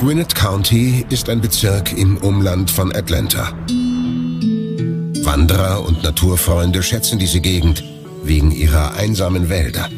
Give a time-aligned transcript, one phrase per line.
[0.00, 3.52] Gwinnett County ist ein Bezirk im Umland von Atlanta.
[5.24, 7.84] Wanderer und Naturfreunde schätzen diese Gegend
[8.24, 9.90] wegen ihrer einsamen Wälder.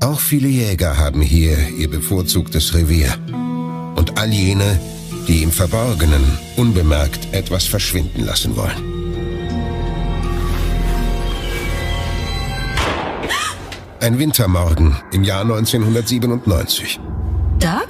[0.00, 3.12] Auch viele Jäger haben hier ihr bevorzugtes Revier.
[3.96, 4.78] Und all jene,
[5.26, 6.22] die im Verborgenen
[6.54, 8.95] unbemerkt etwas verschwinden lassen wollen.
[14.00, 17.00] Ein Wintermorgen im Jahr 1997.
[17.58, 17.88] Doug?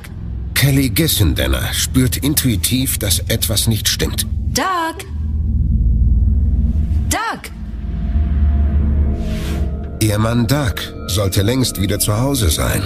[0.55, 4.25] Kelly Gissendenner spürt intuitiv, dass etwas nicht stimmt.
[4.53, 5.05] Doug?
[7.11, 7.51] Doug?
[10.01, 10.75] Ihr Mann Doug
[11.09, 12.83] sollte längst wieder zu Hause sein.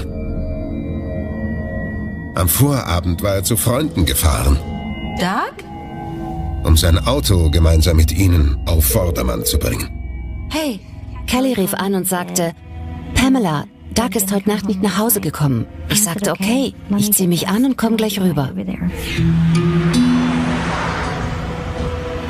[2.36, 4.56] Am Vorabend war er zu Freunden gefahren.
[5.18, 5.64] Doug?
[6.64, 9.90] Um sein Auto gemeinsam mit ihnen auf Vordermann zu bringen.
[10.50, 10.80] Hey,
[11.26, 12.52] Kelly rief an und sagte,
[13.20, 15.66] Pamela, Doug ist heute Nacht nicht nach Hause gekommen.
[15.90, 18.50] Ich sagte, okay, ich ziehe mich an und komme gleich rüber.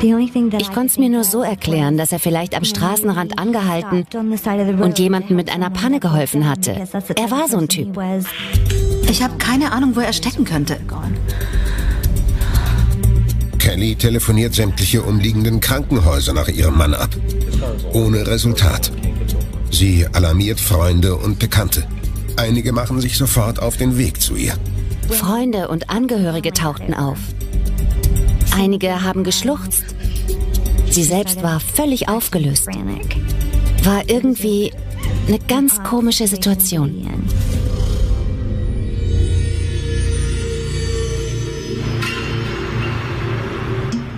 [0.01, 4.05] Ich konnte es mir nur so erklären, dass er vielleicht am Straßenrand angehalten
[4.81, 6.71] und jemandem mit einer Panne geholfen hatte.
[6.71, 7.97] Er war so ein Typ.
[9.09, 10.77] Ich habe keine Ahnung, wo er stecken könnte.
[13.59, 17.11] Kelly telefoniert sämtliche umliegenden Krankenhäuser nach ihrem Mann ab.
[17.93, 18.91] Ohne Resultat.
[19.71, 21.87] Sie alarmiert Freunde und Bekannte.
[22.35, 24.53] Einige machen sich sofort auf den Weg zu ihr.
[25.09, 27.17] Freunde und Angehörige tauchten auf.
[28.53, 29.83] Einige haben geschluchzt.
[30.89, 32.67] Sie selbst war völlig aufgelöst.
[33.83, 34.73] War irgendwie
[35.27, 37.07] eine ganz komische Situation.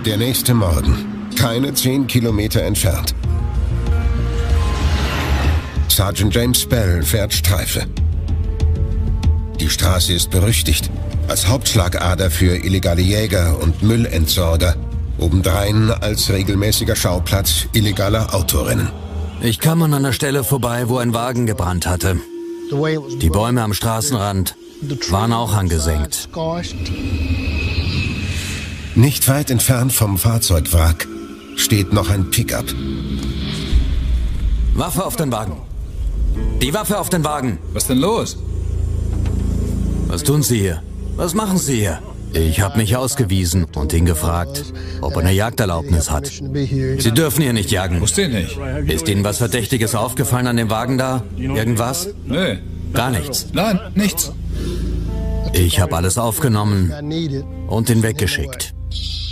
[0.04, 0.96] Der nächste Morgen.
[1.36, 3.14] Keine zehn Kilometer entfernt.
[5.94, 7.86] Sergeant James Bell fährt Streife.
[9.60, 10.90] Die Straße ist berüchtigt
[11.28, 14.74] als Hauptschlagader für illegale Jäger und Müllentsorger,
[15.18, 18.90] obendrein als regelmäßiger Schauplatz illegaler Autorennen.
[19.40, 22.18] Ich kam an einer Stelle vorbei, wo ein Wagen gebrannt hatte.
[23.20, 24.56] Die Bäume am Straßenrand
[25.10, 26.28] waren auch angesenkt.
[28.96, 31.06] Nicht weit entfernt vom Fahrzeugwrack
[31.54, 32.66] steht noch ein Pickup.
[34.74, 35.56] Waffe auf den Wagen.
[36.60, 37.58] Die Waffe auf den Wagen.
[37.72, 38.36] Was denn los?
[40.08, 40.82] Was tun Sie hier?
[41.16, 42.00] Was machen Sie hier?
[42.32, 44.64] Ich habe mich ausgewiesen und ihn gefragt,
[45.00, 46.26] ob er eine Jagderlaubnis hat.
[46.26, 48.00] Sie dürfen hier nicht jagen.
[48.00, 48.58] Wusste ich nicht.
[48.88, 51.22] Ist Ihnen was Verdächtiges aufgefallen an dem Wagen da?
[51.36, 52.08] Irgendwas?
[52.26, 52.56] Nö.
[52.92, 53.46] Gar nichts.
[53.52, 54.32] Nein, nichts.
[55.52, 56.92] Ich habe alles aufgenommen
[57.68, 58.74] und ihn weggeschickt.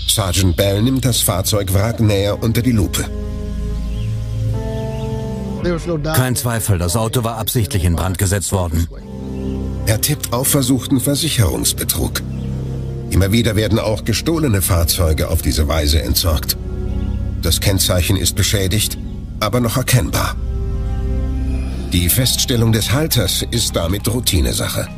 [0.06, 3.04] Sergeant Bell nimmt das Fahrzeugwrack näher unter die Lupe.
[6.14, 8.88] Kein Zweifel, das Auto war absichtlich in Brand gesetzt worden.
[9.86, 12.22] Er tippt auf versuchten Versicherungsbetrug.
[13.10, 16.56] Immer wieder werden auch gestohlene Fahrzeuge auf diese Weise entsorgt.
[17.42, 18.96] Das Kennzeichen ist beschädigt,
[19.40, 20.36] aber noch erkennbar.
[21.92, 24.88] Die Feststellung des Halters ist damit Routinesache.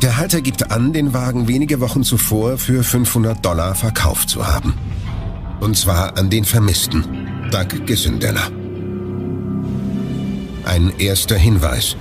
[0.00, 4.74] Der Halter gibt an, den Wagen wenige Wochen zuvor für 500 Dollar verkauft zu haben.
[5.58, 7.17] Und zwar an den Vermissten,
[7.50, 8.50] Doug Gissendeller.
[10.64, 11.96] Ein erster Hinweis,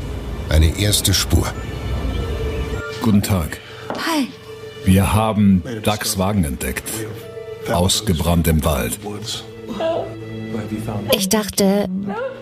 [0.49, 1.47] eine erste Spur.
[3.01, 3.59] Guten Tag.
[3.93, 4.27] Hi.
[4.85, 6.83] Wir haben Ducks Wagen entdeckt.
[7.71, 8.99] Ausgebrannt im Wald.
[11.15, 11.87] Ich dachte,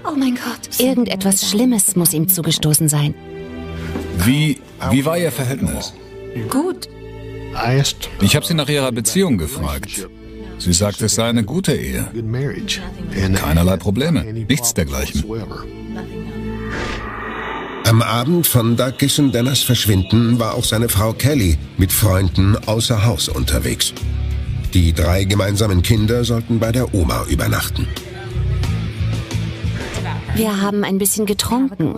[0.04, 0.80] Oh mein Gott.
[0.80, 3.14] irgendetwas Schlimmes muss ihm zugestoßen sein.
[4.20, 4.60] Wie,
[4.92, 5.94] wie war Ihr Verhältnis?
[6.50, 6.88] Gut.
[8.22, 10.08] Ich habe Sie nach Ihrer Beziehung gefragt.
[10.58, 12.08] Sie sagt, es sei eine gute Ehe.
[13.36, 14.24] Keinerlei Probleme.
[14.24, 15.24] Nichts dergleichen.
[17.86, 23.30] Am Abend von Doug Gissendenners Verschwinden war auch seine Frau Kelly mit Freunden außer Haus
[23.30, 23.94] unterwegs.
[24.74, 27.88] Die drei gemeinsamen Kinder sollten bei der Oma übernachten.
[30.36, 31.96] Wir haben ein bisschen getrunken,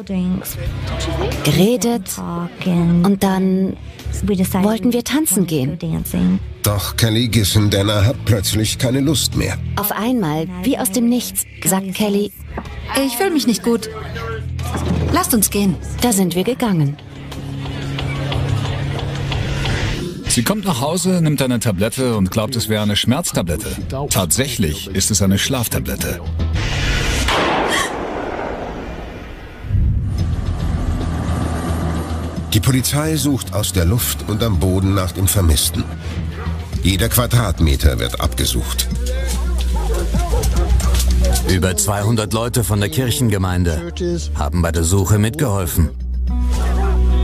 [1.43, 2.11] geredet
[3.03, 3.77] und dann
[4.61, 5.79] wollten wir tanzen gehen.
[6.67, 9.57] Doch Kelly Gissendenner hat plötzlich keine Lust mehr.
[9.77, 12.29] Auf einmal, wie aus dem Nichts, sagt Kelly,
[13.05, 13.89] Ich fühle mich nicht gut.
[15.13, 15.77] Lasst uns gehen.
[16.01, 16.97] da sind wir gegangen.
[20.27, 23.77] Sie kommt nach Hause, nimmt eine Tablette und glaubt, es wäre eine Schmerztablette.
[24.09, 26.19] Tatsächlich ist es eine Schlaftablette.
[32.53, 35.85] Die Polizei sucht aus der Luft und am Boden nach dem Vermissten.
[36.83, 38.87] Jeder Quadratmeter wird abgesucht.
[41.49, 43.93] Über 200 Leute von der Kirchengemeinde
[44.35, 45.89] haben bei der Suche mitgeholfen.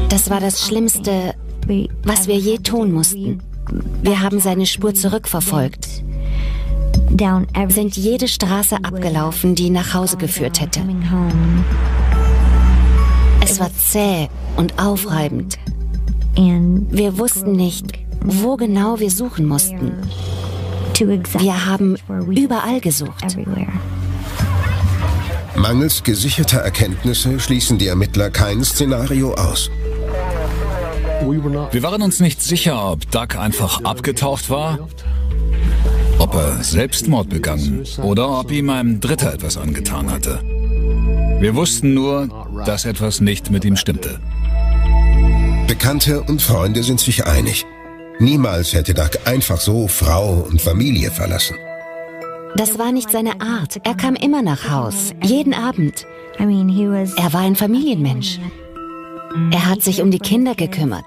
[0.09, 1.33] Das war das Schlimmste,
[2.03, 3.41] was wir je tun mussten.
[4.01, 5.87] Wir haben seine Spur zurückverfolgt,
[7.69, 10.81] sind jede Straße abgelaufen, die nach Hause geführt hätte.
[13.41, 15.57] Es war zäh und aufreibend.
[16.35, 17.87] Wir wussten nicht,
[18.23, 19.93] wo genau wir suchen mussten.
[21.39, 21.97] Wir haben
[22.29, 23.25] überall gesucht.
[25.55, 29.69] Mangels gesicherter Erkenntnisse schließen die Ermittler kein Szenario aus.
[31.71, 34.89] Wir waren uns nicht sicher, ob Doug einfach abgetaucht war,
[36.19, 40.41] ob er Selbstmord begangen oder ob ihm ein Dritter etwas angetan hatte.
[41.39, 42.29] Wir wussten nur,
[42.65, 44.19] dass etwas nicht mit ihm stimmte.
[45.67, 47.65] Bekannte und Freunde sind sich einig.
[48.19, 51.55] Niemals hätte Doug einfach so Frau und Familie verlassen.
[52.55, 53.79] Das war nicht seine Art.
[53.83, 56.05] Er kam immer nach Haus, jeden Abend.
[56.37, 58.39] Er war ein Familienmensch.
[59.51, 61.05] Er hat sich um die Kinder gekümmert.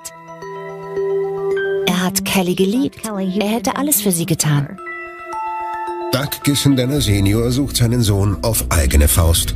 [1.87, 3.07] Er hat Kelly geliebt.
[3.07, 4.77] Er hätte alles für sie getan.
[6.13, 9.55] Doug Gissendenner Senior sucht seinen Sohn auf eigene Faust.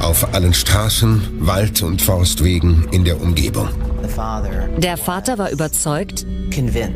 [0.00, 3.68] Auf allen Straßen, Wald- und Forstwegen in der Umgebung.
[4.78, 6.26] Der Vater war überzeugt,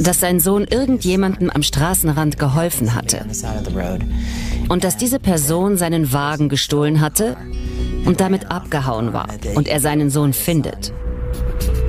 [0.01, 3.25] dass sein Sohn irgendjemandem am Straßenrand geholfen hatte.
[4.69, 7.37] Und dass diese Person seinen Wagen gestohlen hatte
[8.05, 10.93] und damit abgehauen war und er seinen Sohn findet.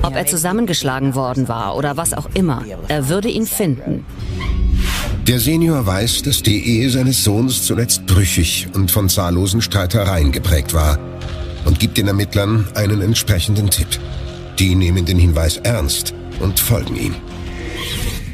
[0.02, 4.04] Ob er zusammengeschlagen worden war oder was auch immer, er würde ihn finden.
[5.26, 10.74] Der Senior weiß, dass die Ehe seines Sohns zuletzt brüchig und von zahllosen Streitereien geprägt
[10.74, 10.98] war
[11.66, 13.88] und gibt den Ermittlern einen entsprechenden Tipp.
[14.60, 17.14] Die nehmen den Hinweis ernst und folgen ihm.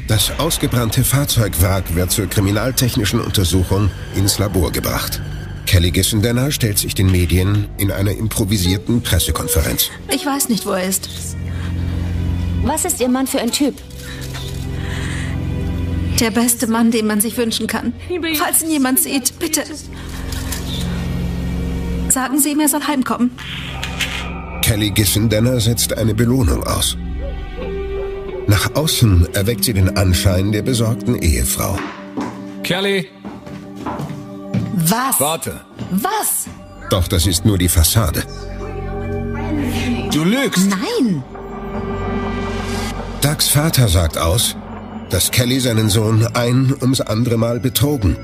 [0.09, 5.21] Das ausgebrannte Fahrzeugwrack wird zur kriminaltechnischen Untersuchung ins Labor gebracht.
[5.65, 9.89] Kelly Gissendenner stellt sich den Medien in einer improvisierten Pressekonferenz.
[10.13, 11.07] Ich weiß nicht, wo er ist.
[12.63, 13.75] Was ist Ihr Mann für ein Typ?
[16.19, 17.93] Der beste Mann, den man sich wünschen kann.
[18.37, 19.63] Falls ihn jemand sieht, bitte.
[22.09, 23.31] Sagen Sie ihm, er soll heimkommen.
[24.67, 26.97] Kelly Gissendenner setzt eine Belohnung aus.
[28.47, 31.79] Nach außen erweckt sie den Anschein der besorgten Ehefrau.
[32.63, 33.07] Kelly,
[34.75, 35.21] Was?
[35.21, 35.61] warte.
[35.91, 36.47] Was?
[36.89, 38.23] Doch das ist nur die Fassade.
[40.11, 40.69] Du lügst.
[40.69, 41.23] Nein.
[43.21, 44.57] Dougs Vater sagt aus,
[45.09, 48.17] dass Kelly seinen Sohn ein ums andere Mal betrogen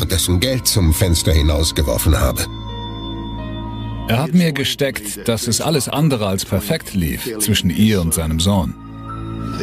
[0.00, 2.46] und dessen Geld zum Fenster hinausgeworfen habe.
[4.06, 8.38] Er hat mir gesteckt, dass es alles andere als perfekt lief zwischen ihr und seinem
[8.38, 8.74] Sohn.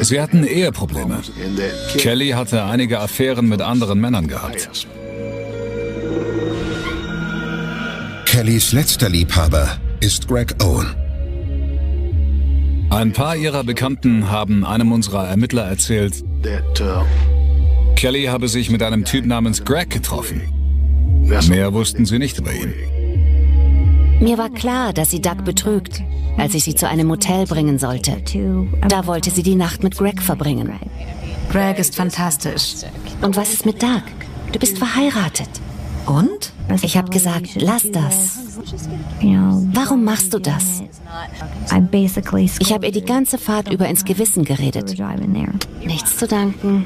[0.01, 1.21] Sie hatten Eheprobleme.
[1.97, 4.87] Kelly hatte einige Affären mit anderen Männern gehabt.
[8.25, 10.95] Kellys letzter Liebhaber ist Greg Owen.
[12.89, 16.23] Ein paar ihrer Bekannten haben einem unserer Ermittler erzählt,
[17.95, 20.41] Kelly habe sich mit einem Typ namens Greg getroffen.
[21.47, 22.73] Mehr wussten sie nicht über ihn.
[24.21, 26.03] Mir war klar, dass sie Doug betrügt,
[26.37, 28.21] als ich sie zu einem Motel bringen sollte.
[28.87, 30.71] Da wollte sie die Nacht mit Greg verbringen.
[31.51, 32.75] Greg ist fantastisch.
[33.23, 34.03] Und was ist mit Doug?
[34.51, 35.49] Du bist verheiratet.
[36.05, 36.53] Und?
[36.83, 38.37] Ich habe gesagt, lass das.
[39.73, 40.83] Warum machst du das?
[42.59, 44.95] Ich habe ihr die ganze Fahrt über ins Gewissen geredet.
[45.83, 46.85] Nichts zu danken.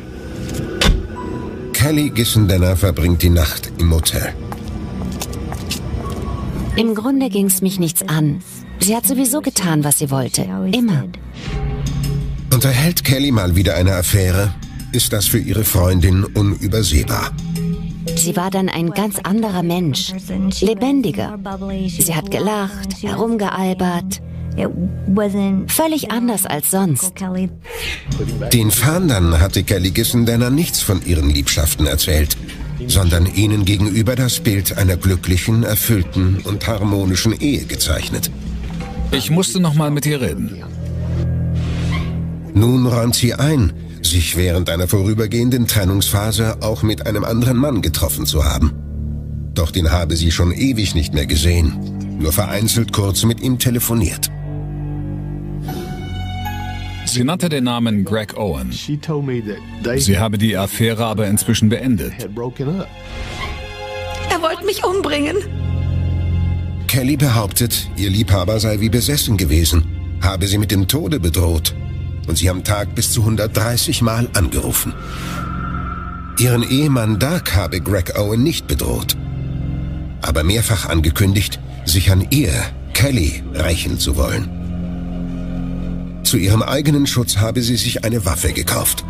[1.74, 4.33] Kelly Gissendenner verbringt die Nacht im Motel.
[6.77, 8.41] Im Grunde ging es mich nichts an.
[8.79, 10.41] Sie hat sowieso getan, was sie wollte.
[10.74, 11.05] Immer.
[12.53, 14.53] Unterhält Kelly mal wieder eine Affäre,
[14.91, 17.32] ist das für ihre Freundin unübersehbar.
[18.15, 20.12] Sie war dann ein ganz anderer Mensch.
[20.62, 21.39] Lebendiger.
[21.88, 24.22] Sie hat gelacht, herumgealbert.
[25.67, 27.13] Völlig anders als sonst.
[28.53, 32.38] Den Fahndern hatte Kelly Gissendenner nichts von ihren Liebschaften erzählt,
[32.88, 38.32] sondern ihnen gegenüber das Bild einer glücklichen, erfüllten und harmonischen Ehe gezeichnet.
[39.12, 40.63] Ich musste noch mal mit ihr reden.
[42.53, 48.25] Nun räumt sie ein, sich während einer vorübergehenden Trennungsphase auch mit einem anderen Mann getroffen
[48.25, 48.72] zu haben.
[49.53, 54.29] Doch den habe sie schon ewig nicht mehr gesehen, nur vereinzelt kurz mit ihm telefoniert.
[57.05, 58.71] Sie nannte den Namen Greg Owen.
[58.71, 62.13] Sie habe die Affäre aber inzwischen beendet.
[62.19, 62.35] Er
[64.41, 65.38] wollte mich umbringen.
[66.88, 69.85] Kelly behauptet, ihr Liebhaber sei wie besessen gewesen,
[70.21, 71.75] habe sie mit dem Tode bedroht
[72.27, 74.93] und sie am Tag bis zu 130 Mal angerufen.
[76.39, 79.15] Ihren Ehemann Doug habe Greg Owen nicht bedroht.
[80.21, 82.51] aber mehrfach angekündigt, sich an ihr,
[82.93, 84.50] Kelly, rächen zu wollen.
[86.25, 89.05] Zu ihrem eigenen Schutz habe sie sich eine Waffe gekauft.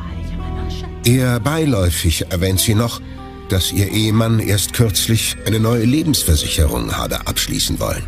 [1.05, 3.01] Eher beiläufig erwähnt sie noch,
[3.47, 8.03] dass ihr Ehemann erst kürzlich eine neue Lebensversicherung habe abschließen wollen.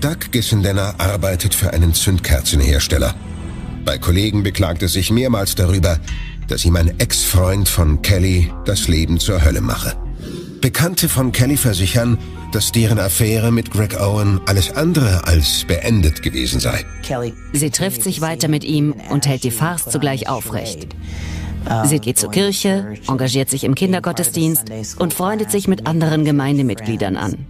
[0.00, 3.14] Doug Gissendenner arbeitet für einen Zündkerzenhersteller.
[3.84, 5.98] Bei Kollegen beklagt er sich mehrmals darüber,
[6.48, 9.94] dass ihm ein Ex-Freund von Kelly das Leben zur Hölle mache.
[10.62, 12.18] Bekannte von Kelly versichern,
[12.56, 16.86] dass deren Affäre mit Greg Owen alles andere als beendet gewesen sei.
[17.52, 20.88] Sie trifft sich weiter mit ihm und hält die Farce zugleich aufrecht.
[21.84, 27.44] Sie geht zur Kirche, engagiert sich im Kindergottesdienst und freundet sich mit anderen Gemeindemitgliedern an.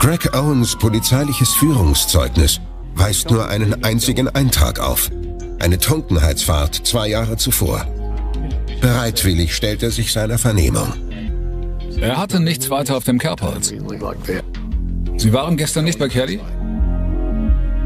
[0.00, 2.60] Greg Owens polizeiliches Führungszeugnis
[2.96, 5.08] weist nur einen einzigen Eintrag auf.
[5.60, 7.86] Eine Trunkenheitsfahrt zwei Jahre zuvor.
[8.80, 10.94] Bereitwillig stellt er sich seiner Vernehmung.
[12.00, 13.72] Er hatte nichts weiter auf dem Kerbholz.
[15.16, 16.40] Sie waren gestern nicht bei Kelly?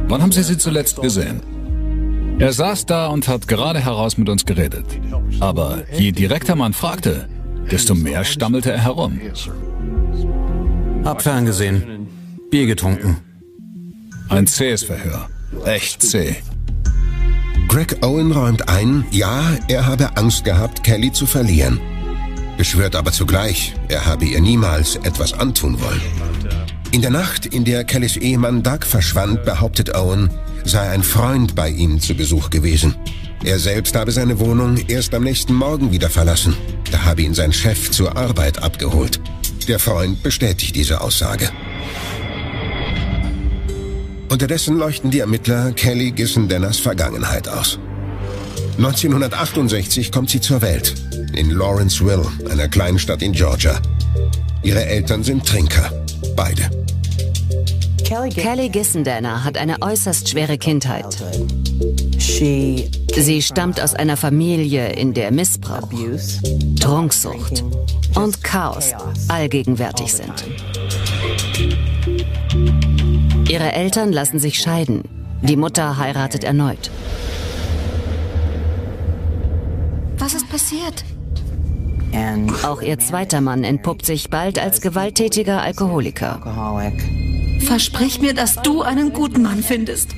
[0.09, 1.41] Wann haben Sie sie zuletzt gesehen?
[2.39, 4.85] Er saß da und hat gerade heraus mit uns geredet.
[5.41, 7.29] Aber je direkter man fragte,
[7.71, 9.21] desto mehr stammelte er herum.
[11.05, 12.07] Hab ferngesehen.
[12.51, 13.19] Bier getrunken.
[14.29, 15.29] Ein zähes Verhör.
[15.65, 16.37] Echt zäh.
[17.69, 21.81] Greg Owen räumt ein, ja, er habe Angst gehabt, Kelly zu verlieren.
[22.57, 26.01] Beschwört aber zugleich, er habe ihr niemals etwas antun wollen.
[26.93, 30.31] In der Nacht, in der Kellys Ehemann Doug verschwand, behauptet Owen,
[30.65, 32.95] sei ein Freund bei ihm zu Besuch gewesen.
[33.45, 36.55] Er selbst habe seine Wohnung erst am nächsten Morgen wieder verlassen.
[36.91, 39.21] Da habe ihn sein Chef zur Arbeit abgeholt.
[39.67, 41.51] Der Freund bestätigt diese Aussage.
[44.29, 47.79] Unterdessen leuchten die Ermittler Kelly Gissendenners Vergangenheit aus.
[48.77, 50.95] 1968 kommt sie zur Welt,
[51.37, 53.81] in Lawrenceville, einer Kleinstadt in Georgia.
[54.63, 55.91] Ihre Eltern sind Trinker,
[56.37, 56.71] beide.
[58.05, 61.17] Kelly Gissendenner hat eine äußerst schwere Kindheit.
[62.19, 65.89] Sie stammt aus einer Familie, in der Missbrauch,
[66.79, 67.65] Trunksucht
[68.15, 68.93] und Chaos
[69.29, 70.45] allgegenwärtig sind.
[73.49, 75.03] Ihre Eltern lassen sich scheiden.
[75.43, 76.91] Die Mutter heiratet erneut.
[80.19, 81.05] Was ist passiert?
[82.63, 86.41] Auch ihr zweiter Mann entpuppt sich bald als gewalttätiger Alkoholiker.
[87.61, 90.11] Versprich mir, dass du einen guten Mann findest.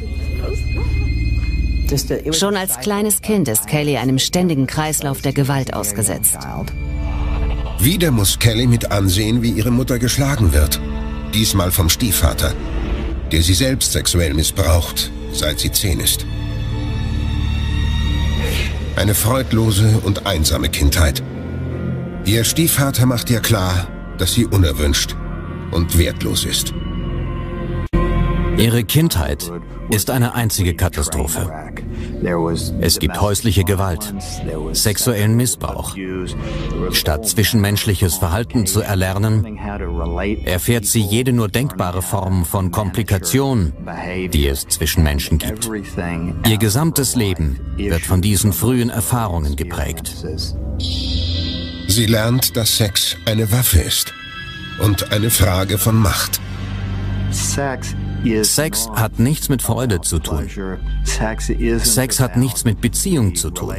[2.32, 6.38] Schon als kleines Kind ist Kelly einem ständigen Kreislauf der Gewalt ausgesetzt.
[7.78, 10.80] Wieder muss Kelly mit ansehen, wie ihre Mutter geschlagen wird.
[11.34, 12.54] Diesmal vom Stiefvater,
[13.32, 16.24] der sie selbst sexuell missbraucht, seit sie zehn ist.
[18.96, 21.22] Eine freudlose und einsame Kindheit.
[22.26, 25.14] Ihr Stiefvater macht ihr klar, dass sie unerwünscht
[25.72, 26.72] und wertlos ist.
[28.56, 29.52] Ihre Kindheit
[29.90, 31.52] ist eine einzige Katastrophe.
[32.80, 34.14] Es gibt häusliche Gewalt,
[34.72, 35.96] sexuellen Missbrauch.
[36.92, 39.58] Statt zwischenmenschliches Verhalten zu erlernen,
[40.46, 43.74] erfährt sie jede nur denkbare Form von Komplikation,
[44.32, 45.68] die es zwischen Menschen gibt.
[46.48, 50.14] Ihr gesamtes Leben wird von diesen frühen Erfahrungen geprägt.
[51.94, 54.12] Sie lernt, dass Sex eine Waffe ist
[54.80, 56.40] und eine Frage von Macht.
[57.30, 60.48] Sex hat nichts mit Freude zu tun.
[61.78, 63.76] Sex hat nichts mit Beziehung zu tun.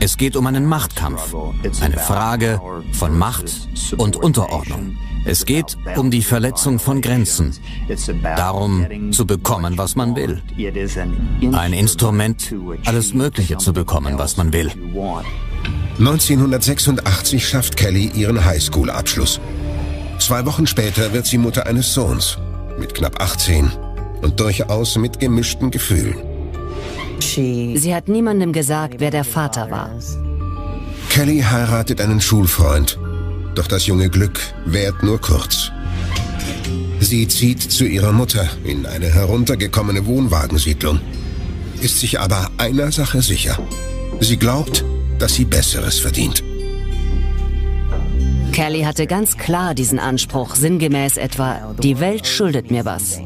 [0.00, 1.36] Es geht um einen Machtkampf,
[1.80, 2.60] eine Frage
[2.94, 4.98] von Macht und Unterordnung.
[5.24, 7.54] Es geht um die Verletzung von Grenzen,
[8.24, 10.42] darum zu bekommen, was man will.
[11.52, 12.52] Ein Instrument,
[12.86, 14.72] alles Mögliche zu bekommen, was man will.
[15.98, 19.40] 1986 schafft Kelly ihren Highschool-Abschluss.
[20.18, 22.38] Zwei Wochen später wird sie Mutter eines Sohns,
[22.78, 23.70] mit knapp 18
[24.22, 26.16] und durchaus mit gemischten Gefühlen.
[27.20, 29.90] Sie hat niemandem gesagt, wer der Vater war.
[31.10, 32.98] Kelly heiratet einen Schulfreund,
[33.54, 35.70] doch das junge Glück währt nur kurz.
[37.00, 41.00] Sie zieht zu ihrer Mutter in eine heruntergekommene Wohnwagensiedlung,
[41.80, 43.58] ist sich aber einer Sache sicher.
[44.20, 44.84] Sie glaubt,
[45.18, 46.42] dass sie Besseres verdient.
[48.52, 53.20] Kelly hatte ganz klar diesen Anspruch, sinngemäß etwa, die Welt schuldet mir was.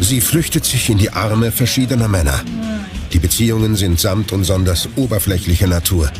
[0.00, 2.40] Sie flüchtet sich in die Arme verschiedener Männer.
[3.12, 6.10] Die Beziehungen sind samt und sonders oberflächlicher Natur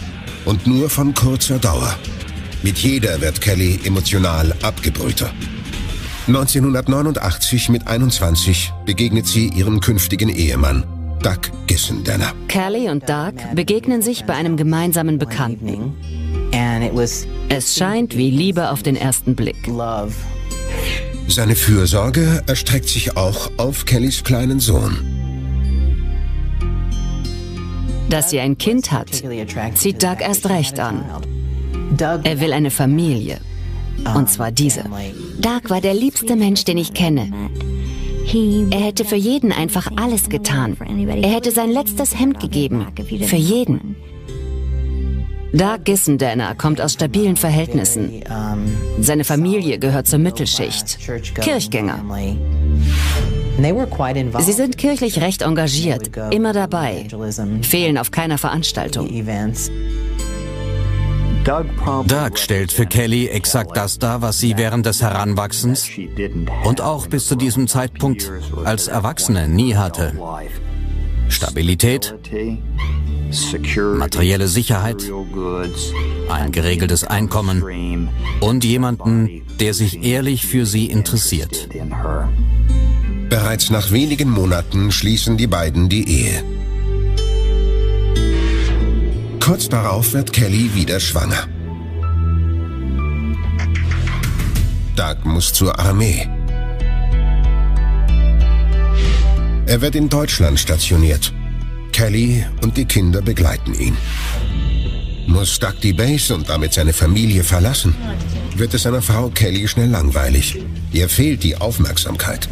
[0.47, 1.95] und nur von kurzer Dauer.
[2.63, 5.31] Mit jeder wird Kelly emotional abgebrühter.
[6.27, 10.85] 1989 mit 21 begegnet sie ihrem künftigen Ehemann,
[11.23, 12.33] Doug Gissendenner.
[12.49, 15.95] Kelly und Doug begegnen sich bei einem gemeinsamen Bekannten.
[17.49, 19.57] Es scheint wie Liebe auf den ersten Blick.
[21.29, 24.97] Seine Fürsorge erstreckt sich auch auf Kellys kleinen Sohn.
[28.09, 29.11] Dass sie ein Kind hat,
[29.75, 31.05] zieht Doug erst recht an.
[31.99, 33.39] Er will eine Familie.
[34.15, 34.85] Und zwar diese.
[35.41, 37.31] Doug war der liebste Mensch, den ich kenne.
[38.71, 40.77] Er hätte für jeden einfach alles getan.
[41.09, 42.87] Er hätte sein letztes Hemd gegeben.
[43.27, 43.97] Für jeden.
[45.53, 48.23] Doug Gissendanner kommt aus stabilen Verhältnissen.
[49.01, 50.99] Seine Familie gehört zur Mittelschicht.
[51.41, 52.05] Kirchgänger.
[54.41, 57.07] Sie sind kirchlich recht engagiert, immer dabei,
[57.63, 59.09] fehlen auf keiner Veranstaltung.
[61.47, 65.89] Doug stellt für Kelly exakt das dar, was sie während des Heranwachsens
[66.65, 68.29] und auch bis zu diesem Zeitpunkt
[68.65, 70.13] als Erwachsene nie hatte.
[71.29, 72.17] Stabilität,
[73.97, 75.05] materielle Sicherheit,
[76.29, 78.11] ein geregeltes Einkommen
[78.41, 81.69] und jemanden, der sich ehrlich für sie interessiert.
[83.29, 86.56] Bereits nach wenigen Monaten schließen die beiden die Ehe.
[89.47, 91.47] Kurz darauf wird Kelly wieder schwanger.
[94.97, 96.29] Doug muss zur Armee.
[99.67, 101.33] Er wird in Deutschland stationiert.
[101.93, 103.97] Kelly und die Kinder begleiten ihn.
[105.29, 107.95] Muss Doug die Base und damit seine Familie verlassen,
[108.57, 110.61] wird es seiner Frau Kelly schnell langweilig.
[110.91, 112.49] Ihr fehlt die Aufmerksamkeit.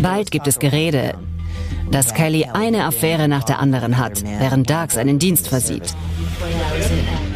[0.00, 1.18] Bald gibt es Gerede,
[1.90, 5.94] dass Kelly eine Affäre nach der anderen hat, während Doug seinen Dienst versieht.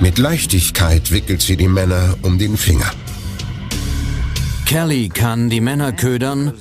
[0.00, 2.91] Mit Leichtigkeit wickelt sie die Männer um den Finger.
[4.67, 6.53] Kelly kann die Männer ködern,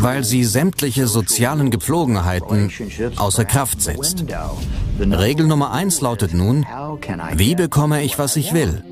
[0.00, 2.70] weil sie sämtliche sozialen Gepflogenheiten
[3.16, 4.24] außer Kraft setzt.
[4.98, 6.66] Regel Nummer eins lautet nun,
[7.34, 8.82] wie bekomme ich, was ich will?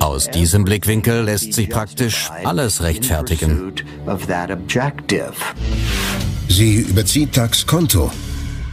[0.00, 3.72] Aus diesem Blickwinkel lässt sich praktisch alles rechtfertigen.
[6.48, 8.10] Sie überzieht Ducks Konto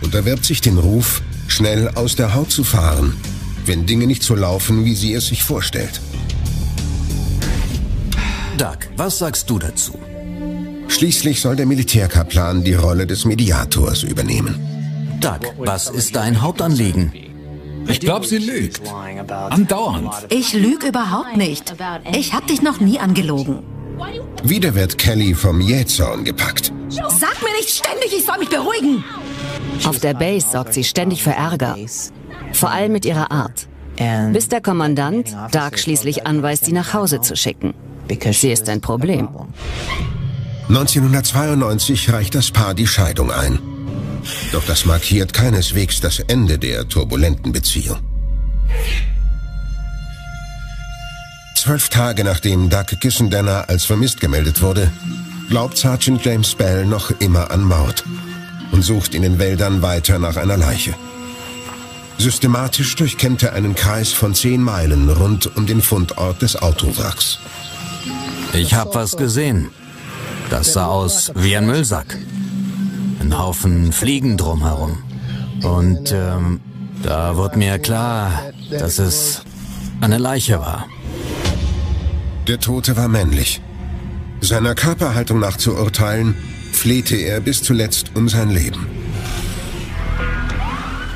[0.01, 3.15] und erwirbt sich den Ruf, schnell aus der Haut zu fahren,
[3.65, 6.01] wenn Dinge nicht so laufen, wie sie es sich vorstellt.
[8.57, 9.97] Doug, was sagst du dazu?
[10.87, 14.59] Schließlich soll der Militärkaplan die Rolle des Mediators übernehmen.
[15.19, 17.11] Doug, was ist dein Hauptanliegen?
[17.87, 18.81] Ich glaube, sie lügt.
[19.49, 20.13] Andauernd.
[20.29, 21.73] Ich lüge überhaupt nicht.
[22.13, 23.72] Ich hab dich noch nie angelogen.
[24.43, 26.71] Wieder wird Kelly vom Jähzorn gepackt.
[26.89, 29.03] Sag mir nicht ständig, ich soll mich beruhigen.
[29.85, 31.75] Auf der Base sorgt sie ständig für Ärger.
[32.53, 33.67] Vor allem mit ihrer Art.
[34.31, 37.73] Bis der Kommandant Doug schließlich anweist, sie nach Hause zu schicken.
[38.31, 39.29] Sie ist ein Problem.
[40.69, 43.59] 1992 reicht das Paar die Scheidung ein.
[44.51, 47.99] Doch das markiert keineswegs das Ende der turbulenten Beziehung.
[51.63, 54.91] Zwölf Tage nachdem Doug Gissendenner als vermisst gemeldet wurde,
[55.47, 58.03] glaubt Sergeant James Bell noch immer an Mord
[58.73, 60.93] und sucht in den Wäldern weiter nach einer Leiche.
[62.17, 67.39] Systematisch durchkämmt er einen Kreis von zehn Meilen rund um den Fundort des Autowracks.
[68.51, 69.69] Ich hab was gesehen.
[70.49, 72.17] Das sah aus wie ein Müllsack.
[73.21, 75.01] Ein Haufen Fliegen drumherum.
[75.61, 76.59] Und ähm,
[77.03, 79.43] da wurde mir klar, dass es
[80.01, 80.87] eine Leiche war.
[82.47, 83.61] Der Tote war männlich.
[84.41, 86.35] Seiner Körperhaltung nach zu urteilen,
[86.73, 88.85] flehte er bis zuletzt um sein Leben.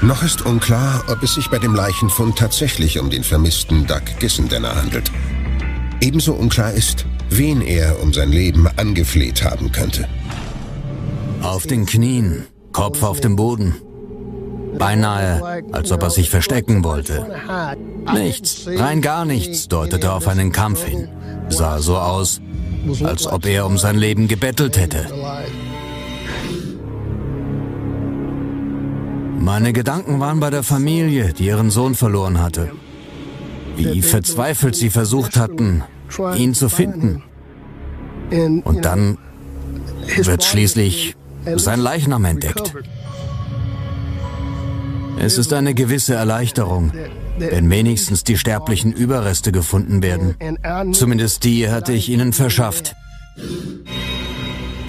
[0.02, 4.76] Noch ist unklar, ob es sich bei dem Leichenfund tatsächlich um den vermissten Doug Gissendenner
[4.76, 5.12] handelt.
[6.00, 10.08] Ebenso unklar ist, wen er um sein Leben angefleht haben könnte.
[11.42, 13.76] Auf den Knien, Kopf auf dem Boden.
[14.78, 17.26] Beinahe, als ob er sich verstecken wollte.
[18.13, 21.10] Nichts, rein gar nichts deutete auf einen Kampf hin.
[21.50, 22.42] Sah so aus,
[23.04, 25.08] als ob er um sein Leben gebettelt hätte.
[29.40, 32.72] Meine Gedanken waren bei der Familie, die ihren Sohn verloren hatte.
[33.78, 35.84] Wie verzweifelt sie versucht hatten,
[36.36, 37.24] ihn zu finden.
[38.63, 39.18] Und dann
[40.18, 41.16] wird schließlich
[41.56, 42.74] sein Leichnam entdeckt.
[45.19, 46.91] Es ist eine gewisse Erleichterung,
[47.38, 50.36] wenn wenigstens die sterblichen Überreste gefunden werden.
[50.93, 52.95] Zumindest die hatte ich ihnen verschafft.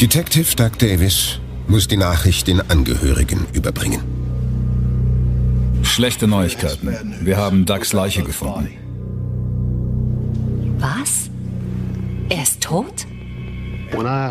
[0.00, 4.00] Detective Doug Davis muss die Nachricht den Angehörigen überbringen.
[5.82, 7.16] Schlechte Neuigkeiten.
[7.22, 8.68] Wir haben Dougs Leiche gefunden.
[10.78, 11.30] Was?
[12.28, 13.06] Er ist tot?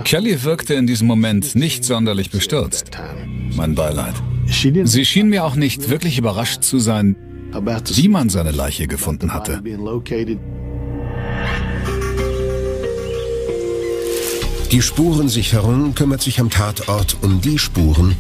[0.04, 2.92] Kelly wirkte in diesem Moment nicht sonderlich bestürzt.
[3.56, 4.14] mein Beileid.
[4.50, 7.16] Sie schien mir auch nicht wirklich überrascht zu sein,
[7.96, 9.62] wie man seine Leiche gefunden hatte.
[14.72, 18.16] Die Spurensicherung kümmert sich am Tatort um die Spuren,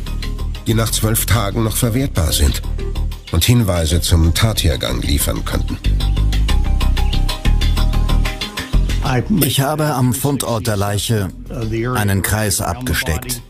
[0.65, 2.61] die nach zwölf Tagen noch verwertbar sind
[3.31, 5.77] und Hinweise zum Tathergang liefern könnten.
[9.43, 11.29] Ich habe am Fundort der Leiche
[11.95, 13.41] einen Kreis abgesteckt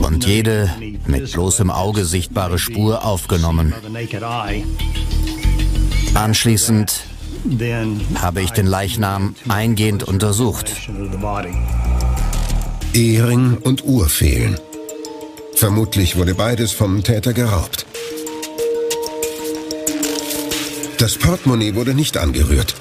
[0.00, 0.70] und jede
[1.06, 3.74] mit bloßem Auge sichtbare Spur aufgenommen.
[6.14, 7.04] Anschließend
[8.14, 10.72] habe ich den Leichnam eingehend untersucht.
[12.92, 14.58] Ehering und Uhr fehlen.
[15.54, 17.86] Vermutlich wurde beides vom Täter geraubt.
[20.98, 22.76] Das Portemonnaie wurde nicht angerührt.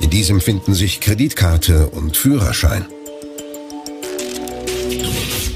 [0.00, 2.86] In diesem finden sich Kreditkarte und Führerschein.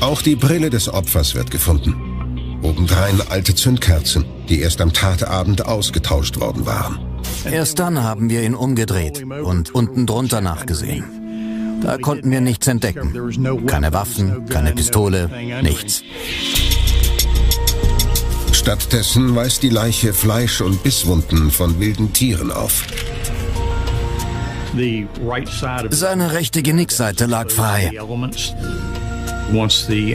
[0.03, 2.59] Auch die Brille des Opfers wird gefunden.
[2.61, 6.99] Obendrein alte Zündkerzen, die erst am Tatabend ausgetauscht worden waren.
[7.45, 11.81] Erst dann haben wir ihn umgedreht und unten drunter nachgesehen.
[11.83, 13.13] Da konnten wir nichts entdecken.
[13.69, 15.31] Keine Waffen, keine Pistole,
[15.63, 16.03] nichts.
[18.51, 22.85] Stattdessen weist die Leiche Fleisch- und Bisswunden von wilden Tieren auf.
[25.91, 27.93] Seine rechte Genickseite lag frei.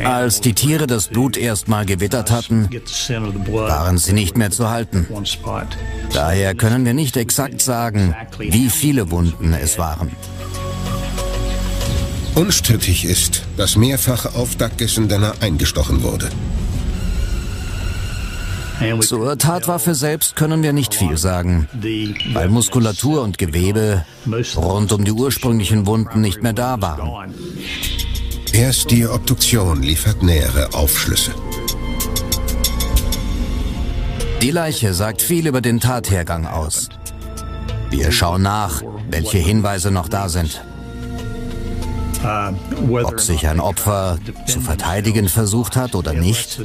[0.05, 2.69] Als die Tiere das Blut erstmal gewittert hatten,
[3.47, 5.07] waren sie nicht mehr zu halten.
[6.13, 10.11] Daher können wir nicht exakt sagen, wie viele Wunden es waren.
[12.35, 16.29] Unstrittig ist, dass mehrfach auf Doug Gissendenner eingestochen wurde.
[18.99, 21.67] Zur Tatwaffe selbst können wir nicht viel sagen,
[22.33, 24.05] weil Muskulatur und Gewebe
[24.55, 27.33] rund um die ursprünglichen Wunden nicht mehr da waren.
[28.57, 31.31] Erst die Obduktion liefert nähere Aufschlüsse.
[34.41, 36.89] Die Leiche sagt viel über den Tathergang aus.
[37.91, 40.63] Wir schauen nach, welche Hinweise noch da sind.
[43.03, 44.17] Ob sich ein Opfer
[44.47, 46.59] zu verteidigen versucht hat oder nicht,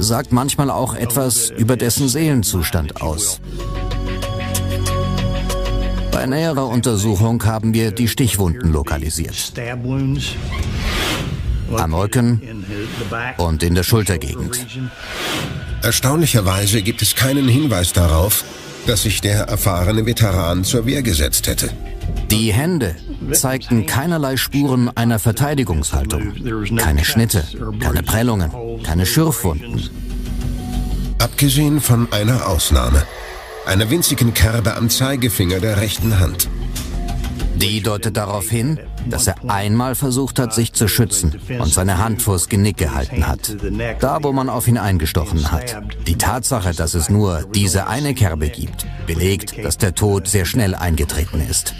[0.00, 3.40] sagt manchmal auch etwas über dessen Seelenzustand aus.
[6.10, 9.52] Bei näherer Untersuchung haben wir die Stichwunden lokalisiert.
[11.76, 12.64] Am Rücken
[13.38, 14.66] und in der Schultergegend.
[15.82, 18.44] Erstaunlicherweise gibt es keinen Hinweis darauf,
[18.86, 21.70] dass sich der erfahrene Veteran zur Wehr gesetzt hätte.
[22.30, 22.96] Die Hände
[23.32, 26.32] zeigten keinerlei Spuren einer Verteidigungshaltung.
[26.76, 27.44] Keine Schnitte,
[27.80, 28.50] keine Prellungen,
[28.82, 29.90] keine Schürfwunden.
[31.18, 33.02] Abgesehen von einer Ausnahme.
[33.64, 36.48] Einer winzigen Kerbe am Zeigefinger der rechten Hand.
[37.56, 42.22] Die deutet darauf hin, dass er einmal versucht hat, sich zu schützen und seine Hand
[42.22, 43.56] vors Genick gehalten hat.
[44.00, 45.76] Da, wo man auf ihn eingestochen hat.
[46.06, 50.74] Die Tatsache, dass es nur diese eine Kerbe gibt, belegt, dass der Tod sehr schnell
[50.74, 51.74] eingetreten ist.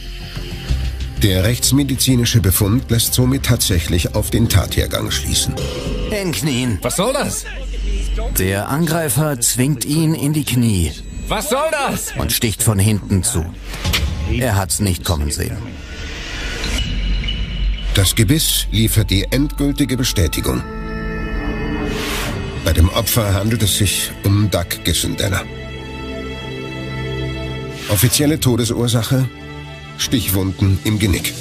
[1.23, 5.55] Der rechtsmedizinische Befund lässt somit tatsächlich auf den Tathergang schließen.
[6.11, 6.79] In Knien.
[6.83, 7.45] Was soll das?
[8.39, 10.93] Der Angreifer zwingt ihn in die Knie.
[11.29, 12.13] Was soll das?
[12.19, 13.45] Und sticht von hinten zu.
[14.33, 15.57] Er hat's nicht kommen sehen.
[17.95, 20.63] Das Gebiss liefert die endgültige Bestätigung.
[22.65, 25.43] Bei dem Opfer handelt es sich um Doug Gissendenner.
[27.89, 29.29] Offizielle Todesursache
[29.99, 31.33] Stichwunden im Genick.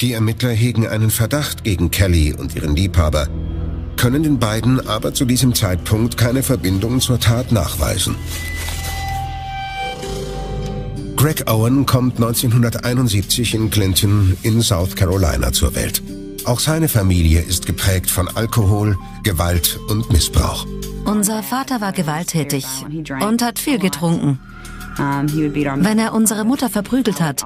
[0.00, 3.28] Die Ermittler hegen einen Verdacht gegen Kelly und ihren Liebhaber,
[3.96, 8.16] können den beiden aber zu diesem Zeitpunkt keine Verbindung zur Tat nachweisen.
[11.16, 16.02] Greg Owen kommt 1971 in Clinton in South Carolina zur Welt.
[16.44, 20.66] Auch seine Familie ist geprägt von Alkohol, Gewalt und Missbrauch.
[21.06, 22.66] Unser Vater war gewalttätig
[23.20, 24.38] und hat viel getrunken.
[24.98, 27.44] Wenn er unsere Mutter verprügelt hat,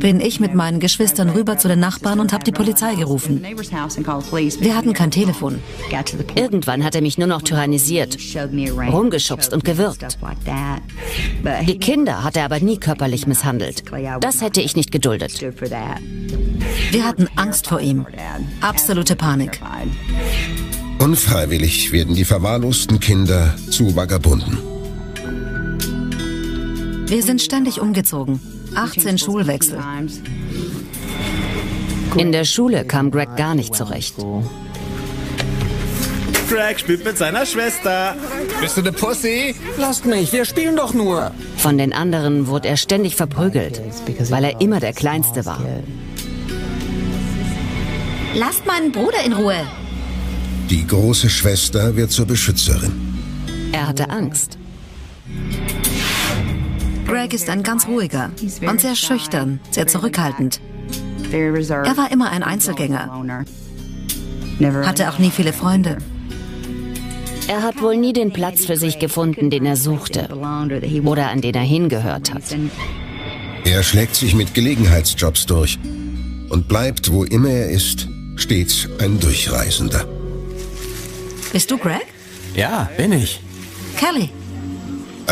[0.00, 3.42] bin ich mit meinen Geschwistern rüber zu den Nachbarn und habe die Polizei gerufen.
[3.42, 5.58] Wir hatten kein Telefon.
[6.34, 8.18] Irgendwann hat er mich nur noch tyrannisiert,
[8.92, 10.18] rumgeschubst und gewürgt.
[11.66, 13.84] Die Kinder hat er aber nie körperlich misshandelt.
[14.20, 15.40] Das hätte ich nicht geduldet.
[16.90, 18.06] Wir hatten Angst vor ihm.
[18.60, 19.60] Absolute Panik.
[20.98, 24.71] Unfreiwillig werden die verwahrlosten Kinder zu Vagabunden.
[27.12, 28.40] Wir sind ständig umgezogen.
[28.74, 29.78] 18 Schulwechsel.
[32.16, 34.14] In der Schule kam Greg gar nicht zurecht.
[36.48, 38.16] Greg spielt mit seiner Schwester.
[38.62, 39.54] Bist du eine Pussy?
[39.76, 41.32] Lasst mich, wir spielen doch nur.
[41.58, 43.82] Von den anderen wurde er ständig verprügelt,
[44.30, 45.60] weil er immer der Kleinste war.
[48.34, 49.66] Lasst meinen Bruder in Ruhe.
[50.70, 53.18] Die große Schwester wird zur Beschützerin.
[53.70, 54.56] Er hatte Angst.
[57.06, 58.30] Greg ist ein ganz ruhiger
[58.66, 60.60] und sehr schüchtern, sehr zurückhaltend.
[61.32, 63.24] Er war immer ein Einzelgänger,
[64.84, 65.98] hatte auch nie viele Freunde.
[67.48, 71.54] Er hat wohl nie den Platz für sich gefunden, den er suchte oder an den
[71.54, 72.42] er hingehört hat.
[73.64, 75.78] Er schlägt sich mit Gelegenheitsjobs durch
[76.50, 80.06] und bleibt, wo immer er ist, stets ein Durchreisender.
[81.52, 82.06] Bist du Greg?
[82.54, 83.40] Ja, bin ich.
[83.96, 84.30] Kelly.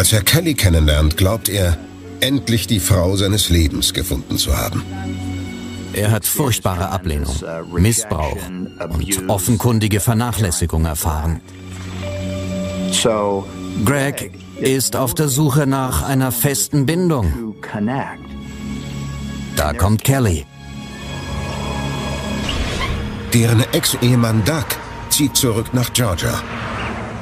[0.01, 1.77] Als er Kelly kennenlernt, glaubt er,
[2.21, 4.83] endlich die Frau seines Lebens gefunden zu haben.
[5.93, 7.37] Er hat furchtbare Ablehnung,
[7.75, 8.39] Missbrauch
[8.89, 11.43] und offenkundige Vernachlässigung erfahren.
[13.85, 14.33] Greg
[14.63, 17.55] ist auf der Suche nach einer festen Bindung.
[19.55, 20.47] Da kommt Kelly.
[23.35, 24.65] Deren Ex-Ehemann Doug
[25.11, 26.43] zieht zurück nach Georgia.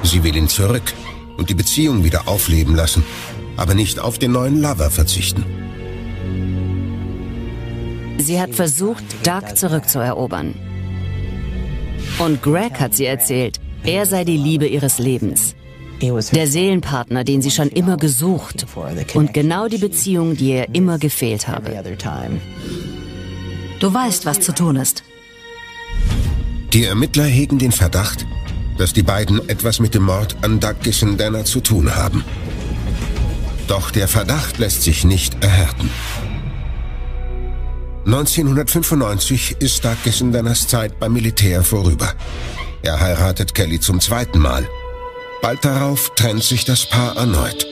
[0.05, 0.95] Sie will ihn zurück
[1.39, 3.03] und die Beziehung wieder aufleben lassen,
[3.57, 5.47] aber nicht auf den neuen Lover verzichten.
[8.19, 10.55] Sie hat versucht, Doug zurückzuerobern.
[12.19, 15.55] Und Greg hat sie erzählt, er sei die Liebe ihres Lebens.
[16.01, 18.67] Der Seelenpartner, den sie schon immer gesucht
[19.15, 21.73] und genau die Beziehung, die ihr immer gefehlt habe.
[23.81, 25.03] Du weißt, was zu tun ist.
[26.73, 28.27] Die Ermittler hegen den Verdacht,
[28.79, 32.25] dass die beiden etwas mit dem Mord an Doug Gissendanner zu tun haben.
[33.67, 35.91] Doch der Verdacht lässt sich nicht erhärten.
[38.07, 42.15] 1995 ist Doug Gissendanners Zeit beim Militär vorüber.
[42.83, 44.67] Er heiratet Kelly zum zweiten Mal.
[45.43, 47.67] Bald darauf trennt sich das Paar erneut.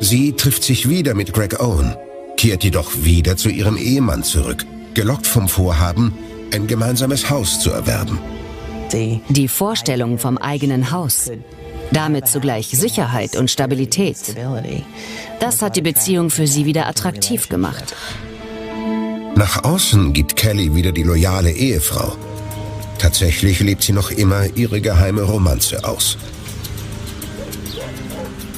[0.00, 1.94] Sie trifft sich wieder mit Greg Owen,
[2.36, 6.14] kehrt jedoch wieder zu ihrem Ehemann zurück, gelockt vom Vorhaben,
[6.54, 8.18] ein gemeinsames Haus zu erwerben.
[8.92, 11.30] Die Vorstellung vom eigenen Haus.
[11.92, 14.16] Damit zugleich Sicherheit und Stabilität.
[15.40, 17.94] Das hat die Beziehung für sie wieder attraktiv gemacht.
[19.34, 22.12] Nach außen gibt Kelly wieder die loyale Ehefrau.
[22.98, 26.18] Tatsächlich lebt sie noch immer ihre geheime Romanze aus.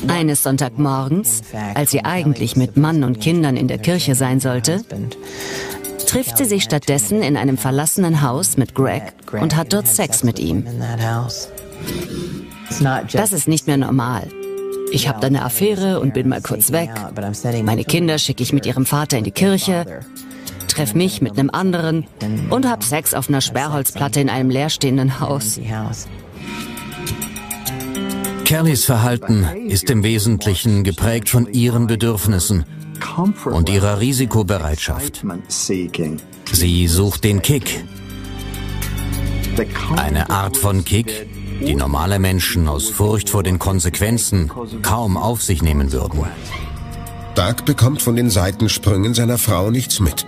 [0.08, 1.42] Eines Sonntagmorgens,
[1.74, 4.84] als sie eigentlich mit Mann und Kindern in der Kirche sein sollte,
[6.14, 10.38] trifft sie sich stattdessen in einem verlassenen Haus mit Greg und hat dort Sex mit
[10.38, 10.64] ihm.
[13.12, 14.28] Das ist nicht mehr normal.
[14.92, 16.90] Ich habe da eine Affäre und bin mal kurz weg.
[17.64, 20.02] Meine Kinder schicke ich mit ihrem Vater in die Kirche,
[20.68, 22.06] treffe mich mit einem anderen
[22.48, 25.58] und hab Sex auf einer Sperrholzplatte in einem leerstehenden Haus.
[28.44, 32.64] Kellys Verhalten ist im Wesentlichen geprägt von ihren Bedürfnissen
[33.44, 35.24] und ihrer Risikobereitschaft.
[36.52, 37.84] Sie sucht den Kick.
[39.96, 41.28] Eine Art von Kick,
[41.60, 44.50] die normale Menschen aus Furcht vor den Konsequenzen
[44.82, 46.24] kaum auf sich nehmen würden.
[47.34, 50.26] Doug bekommt von den Seitensprüngen seiner Frau nichts mit.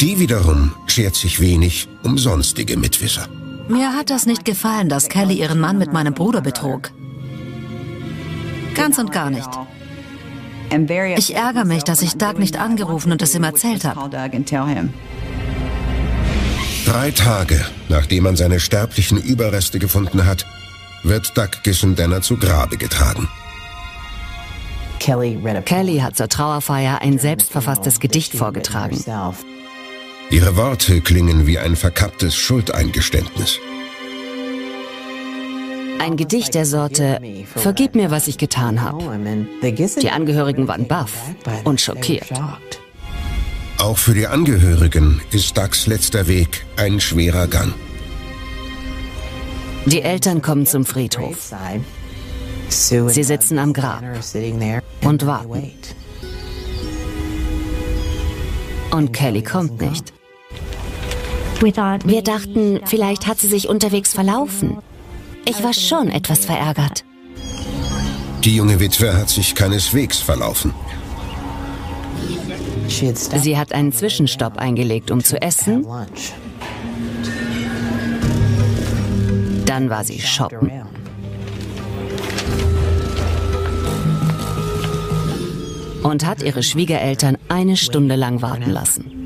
[0.00, 3.26] Die wiederum schert sich wenig um sonstige Mitwisser.
[3.68, 6.92] Mir hat das nicht gefallen, dass Kelly ihren Mann mit meinem Bruder betrug.
[8.74, 9.48] Ganz und gar nicht.
[11.16, 14.10] Ich ärgere mich, dass ich Doug nicht angerufen und es ihm erzählt habe.
[16.84, 20.46] Drei Tage, nachdem man seine sterblichen Überreste gefunden hat,
[21.02, 23.28] wird Doug Gissendenner zu Grabe getragen.
[25.62, 28.96] Kelly hat zur Trauerfeier ein selbstverfasstes Gedicht vorgetragen.
[30.30, 33.58] Ihre Worte klingen wie ein verkapptes Schuldeingeständnis.
[35.98, 37.20] Ein Gedicht der Sorte
[37.56, 39.04] Vergib mir, was ich getan habe.
[39.62, 41.12] Die Angehörigen waren baff
[41.64, 42.30] und schockiert.
[43.78, 47.74] Auch für die Angehörigen ist Ducks letzter Weg ein schwerer Gang.
[49.86, 51.52] Die Eltern kommen zum Friedhof.
[52.68, 54.02] Sie sitzen am Grab
[55.02, 55.72] und warten.
[58.90, 60.12] Und Kelly kommt nicht.
[61.60, 64.78] Wir dachten, vielleicht hat sie sich unterwegs verlaufen.
[65.44, 67.04] Ich war schon etwas verärgert.
[68.44, 70.72] Die junge Witwe hat sich keineswegs verlaufen.
[72.88, 75.86] Sie hat einen Zwischenstopp eingelegt, um zu essen.
[79.66, 80.70] Dann war sie shoppen.
[86.02, 89.17] Und hat ihre Schwiegereltern eine Stunde lang warten lassen.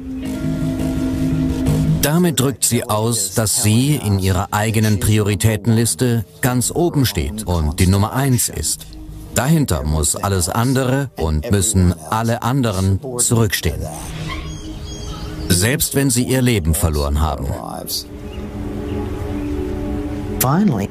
[2.02, 7.86] Damit drückt sie aus, dass sie in ihrer eigenen Prioritätenliste ganz oben steht und die
[7.86, 8.86] Nummer eins ist.
[9.34, 13.80] Dahinter muss alles andere und müssen alle anderen zurückstehen.
[15.48, 17.46] selbst wenn sie ihr Leben verloren haben.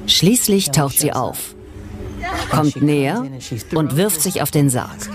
[0.08, 1.56] Schließlich taucht sie auf,
[2.50, 3.26] kommt näher
[3.76, 5.10] und wirft sich auf den Sarg.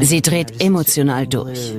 [0.00, 1.72] Sie dreht emotional durch.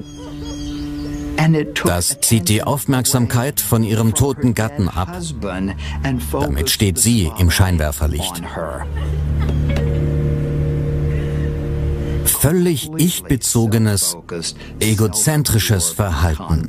[1.83, 5.19] Das zieht die Aufmerksamkeit von ihrem toten Gatten ab.
[6.31, 8.41] Damit steht sie im Scheinwerferlicht.
[12.25, 14.17] Völlig ich-bezogenes,
[14.79, 16.67] egozentrisches Verhalten.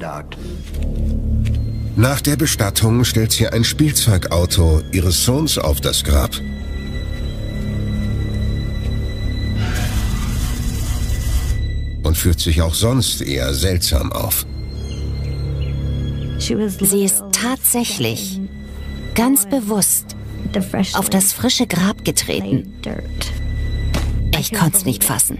[1.97, 6.31] Nach der Bestattung stellt sie ein Spielzeugauto ihres Sohns auf das Grab.
[12.03, 14.47] Und führt sich auch sonst eher seltsam auf.
[16.47, 18.41] Sie ist tatsächlich
[19.15, 20.15] ganz bewusst
[20.95, 22.73] auf das frische Grab getreten.
[24.39, 25.39] Ich konnte es nicht fassen.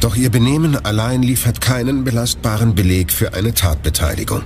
[0.00, 4.42] Doch ihr Benehmen allein liefert keinen belastbaren Beleg für eine Tatbeteiligung.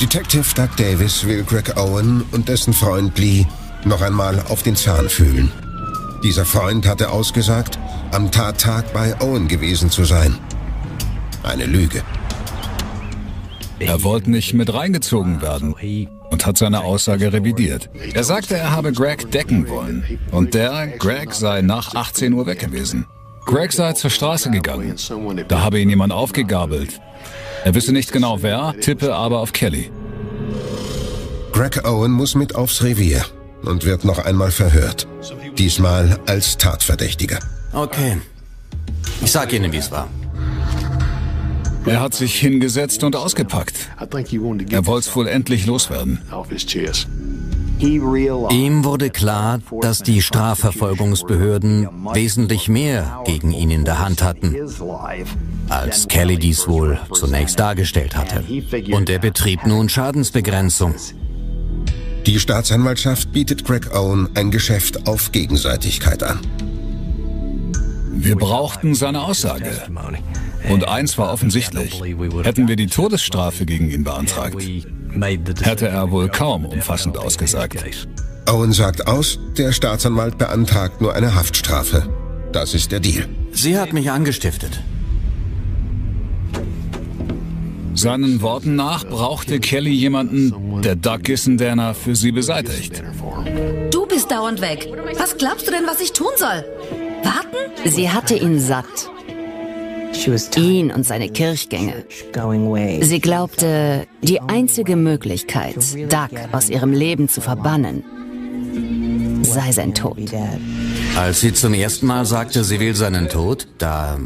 [0.00, 3.46] Detective Doug Davis will Greg Owen und dessen Freund Lee
[3.84, 5.50] noch einmal auf den Zahn fühlen.
[6.22, 7.78] Dieser Freund hatte ausgesagt,
[8.12, 10.38] am Tattag bei Owen gewesen zu sein.
[11.42, 12.02] Eine Lüge.
[13.78, 15.74] Er wollte nicht mit reingezogen werden
[16.30, 17.90] und hat seine Aussage revidiert.
[18.14, 22.58] Er sagte, er habe Greg decken wollen und der, Greg, sei nach 18 Uhr weg
[22.58, 23.06] gewesen.
[23.44, 24.96] Greg sei zur Straße gegangen.
[25.48, 27.00] Da habe ihn jemand aufgegabelt.
[27.64, 29.90] Er wisse nicht genau wer, tippe aber auf Kelly.
[31.52, 33.24] Greg Owen muss mit aufs Revier
[33.62, 35.06] und wird noch einmal verhört.
[35.56, 37.38] Diesmal als Tatverdächtiger.
[37.72, 38.18] Okay.
[39.22, 40.08] Ich sag Ihnen, wie es war.
[41.86, 43.74] Er hat sich hingesetzt und ausgepackt.
[43.98, 46.20] Er wollte es wohl endlich loswerden.
[47.78, 54.56] Ihm wurde klar, dass die Strafverfolgungsbehörden wesentlich mehr gegen ihn in der Hand hatten,
[55.68, 58.42] als Kelly dies wohl zunächst dargestellt hatte.
[58.92, 60.94] Und er betrieb nun Schadensbegrenzung.
[62.24, 66.40] Die Staatsanwaltschaft bietet Greg Owen ein Geschäft auf Gegenseitigkeit an.
[68.12, 69.70] Wir brauchten seine Aussage.
[70.68, 72.00] Und eins war offensichtlich.
[72.42, 74.56] Hätten wir die Todesstrafe gegen ihn beantragt,
[75.62, 77.84] hätte er wohl kaum umfassend ausgesagt.
[78.48, 82.08] Owen sagt aus, der Staatsanwalt beantragt nur eine Haftstrafe.
[82.52, 83.28] Das ist der Deal.
[83.52, 84.80] Sie hat mich angestiftet.
[87.94, 93.02] Seinen Worten nach brauchte Kelly jemanden, der Doug Gissendanner für sie beseitigt.
[93.90, 94.88] Du bist dauernd weg.
[95.18, 96.64] Was glaubst du denn, was ich tun soll?
[97.24, 97.88] Warten?
[97.88, 98.84] Sie hatte ihn satt.
[100.56, 102.04] Ihn und seine Kirchgänge.
[103.00, 105.76] Sie glaubte, die einzige Möglichkeit,
[106.08, 108.04] Doug aus ihrem Leben zu verbannen,
[109.42, 110.18] sei sein Tod.
[111.16, 114.18] Als sie zum ersten Mal sagte, sie will seinen Tod, da,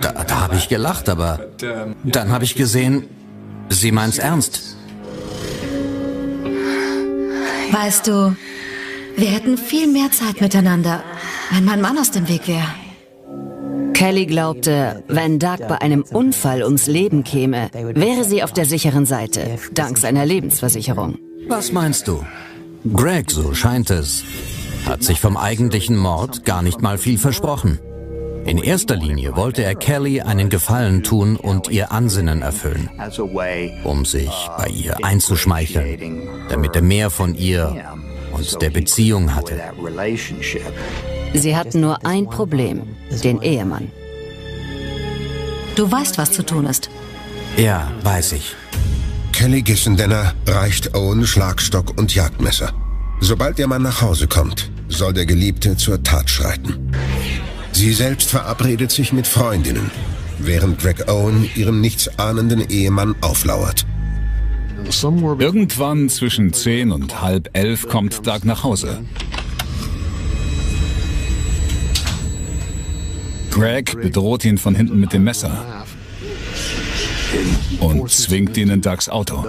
[0.00, 1.46] da, da habe ich gelacht, aber
[2.04, 3.04] dann habe ich gesehen,
[3.68, 4.76] sie meint's ernst.
[7.70, 8.34] Weißt du,
[9.16, 11.02] wir hätten viel mehr Zeit miteinander,
[11.50, 12.66] wenn mein Mann aus dem Weg wäre.
[13.98, 19.06] Kelly glaubte, wenn Doug bei einem Unfall ums Leben käme, wäre sie auf der sicheren
[19.06, 21.18] Seite, dank seiner Lebensversicherung.
[21.48, 22.24] Was meinst du?
[22.94, 24.22] Greg, so scheint es,
[24.86, 27.80] hat sich vom eigentlichen Mord gar nicht mal viel versprochen.
[28.44, 32.88] In erster Linie wollte er Kelly einen Gefallen tun und ihr Ansinnen erfüllen,
[33.82, 37.96] um sich bei ihr einzuschmeicheln, damit er mehr von ihr
[38.30, 39.60] und der Beziehung hatte.
[41.34, 42.82] Sie hatten nur ein Problem,
[43.22, 43.90] den Ehemann.
[45.76, 46.90] Du weißt, was zu tun ist.
[47.56, 48.54] Ja, weiß ich.
[49.32, 52.72] Kelly Gissendenner reicht Owen Schlagstock und Jagdmesser.
[53.20, 56.92] Sobald der Mann nach Hause kommt, soll der Geliebte zur Tat schreiten.
[57.72, 59.90] Sie selbst verabredet sich mit Freundinnen,
[60.38, 63.86] während Greg Owen ihrem nichtsahnenden Ehemann auflauert.
[65.38, 69.04] Irgendwann zwischen zehn und halb elf kommt Doug nach Hause.
[73.50, 75.84] Greg bedroht ihn von hinten mit dem Messer
[77.80, 79.44] und zwingt ihn in Dougs Auto.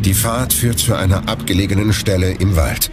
[0.00, 2.90] Die Fahrt führt zu einer abgelegenen Stelle im Wald.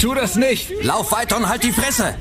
[0.00, 0.72] Tu das nicht!
[0.82, 2.16] Lauf weiter und halt die Fresse!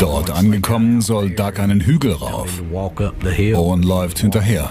[0.00, 2.62] Dort angekommen soll Doug einen Hügel rauf.
[2.72, 4.70] Owen läuft hinterher.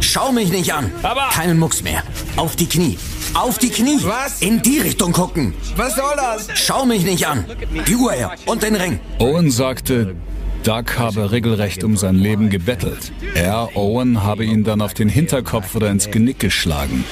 [0.00, 0.90] Schau mich nicht an!
[1.02, 2.02] Aber- Keinen Mucks mehr.
[2.36, 2.98] Auf die Knie.
[3.34, 3.98] Auf die Knie!
[4.02, 4.42] Was?
[4.42, 5.54] In die Richtung gucken!
[5.76, 6.48] Was soll das?
[6.54, 7.44] Schau mich nicht an!
[7.86, 8.98] Die Uhr her und den Ring!
[9.18, 10.16] Owen sagte,
[10.64, 13.12] Doug habe regelrecht um sein Leben gebettelt.
[13.34, 17.04] Er, Owen, habe ihn dann auf den Hinterkopf oder ins Genick geschlagen.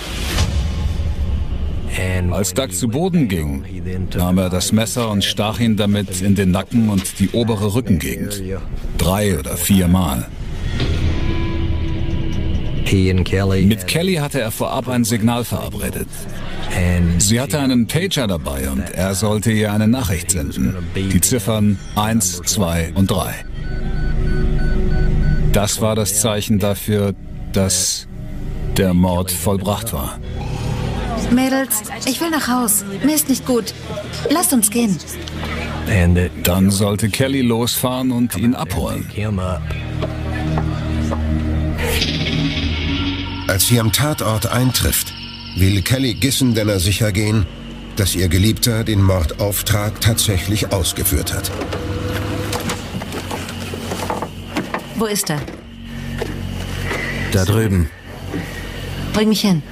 [2.31, 3.65] Als Doug zu Boden ging,
[4.17, 8.43] nahm er das Messer und stach ihn damit in den Nacken und die obere Rückengegend.
[8.99, 10.27] Drei oder vier Mal.
[12.93, 16.09] Mit Kelly hatte er vorab ein Signal verabredet.
[17.19, 20.75] Sie hatte einen Pager dabei und er sollte ihr eine Nachricht senden.
[20.95, 23.35] Die Ziffern 1, 2 und 3.
[25.53, 27.15] Das war das Zeichen dafür,
[27.53, 28.09] dass
[28.77, 30.19] der Mord vollbracht war.
[31.31, 32.85] Mädels, ich will nach Haus.
[33.05, 33.75] Mir ist nicht gut.
[34.31, 34.99] Lasst uns gehen.
[36.43, 39.07] Dann sollte Kelly losfahren und ihn abholen.
[43.47, 45.13] Als sie am Tatort eintrifft,
[45.57, 47.47] will Kelly Gissendenner sicher gehen,
[47.97, 51.51] dass ihr Geliebter den Mordauftrag tatsächlich ausgeführt hat.
[54.97, 55.41] Wo ist er?
[57.33, 57.91] Da drüben.
[59.13, 59.63] Bring mich hin.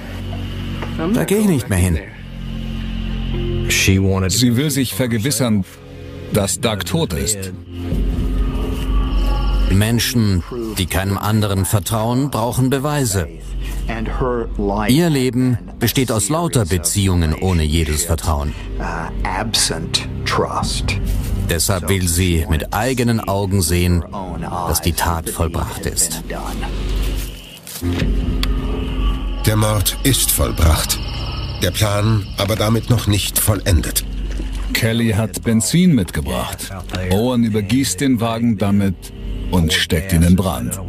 [1.13, 1.99] Da gehe ich nicht mehr hin.
[3.69, 5.65] Sie will sich vergewissern,
[6.33, 7.51] dass Doug tot ist.
[9.71, 10.43] Menschen,
[10.77, 13.27] die keinem anderen vertrauen, brauchen Beweise.
[14.87, 18.53] Ihr Leben besteht aus lauter Beziehungen ohne jedes Vertrauen.
[21.49, 24.03] Deshalb will sie mit eigenen Augen sehen,
[24.67, 26.23] dass die Tat vollbracht ist.
[29.45, 30.97] Der Mord ist vollbracht.
[31.61, 34.05] Der Plan aber damit noch nicht vollendet.
[34.71, 36.71] Kelly hat Benzin mitgebracht.
[37.11, 38.95] Owen übergießt den Wagen damit
[39.51, 40.79] und steckt ihn in Brand.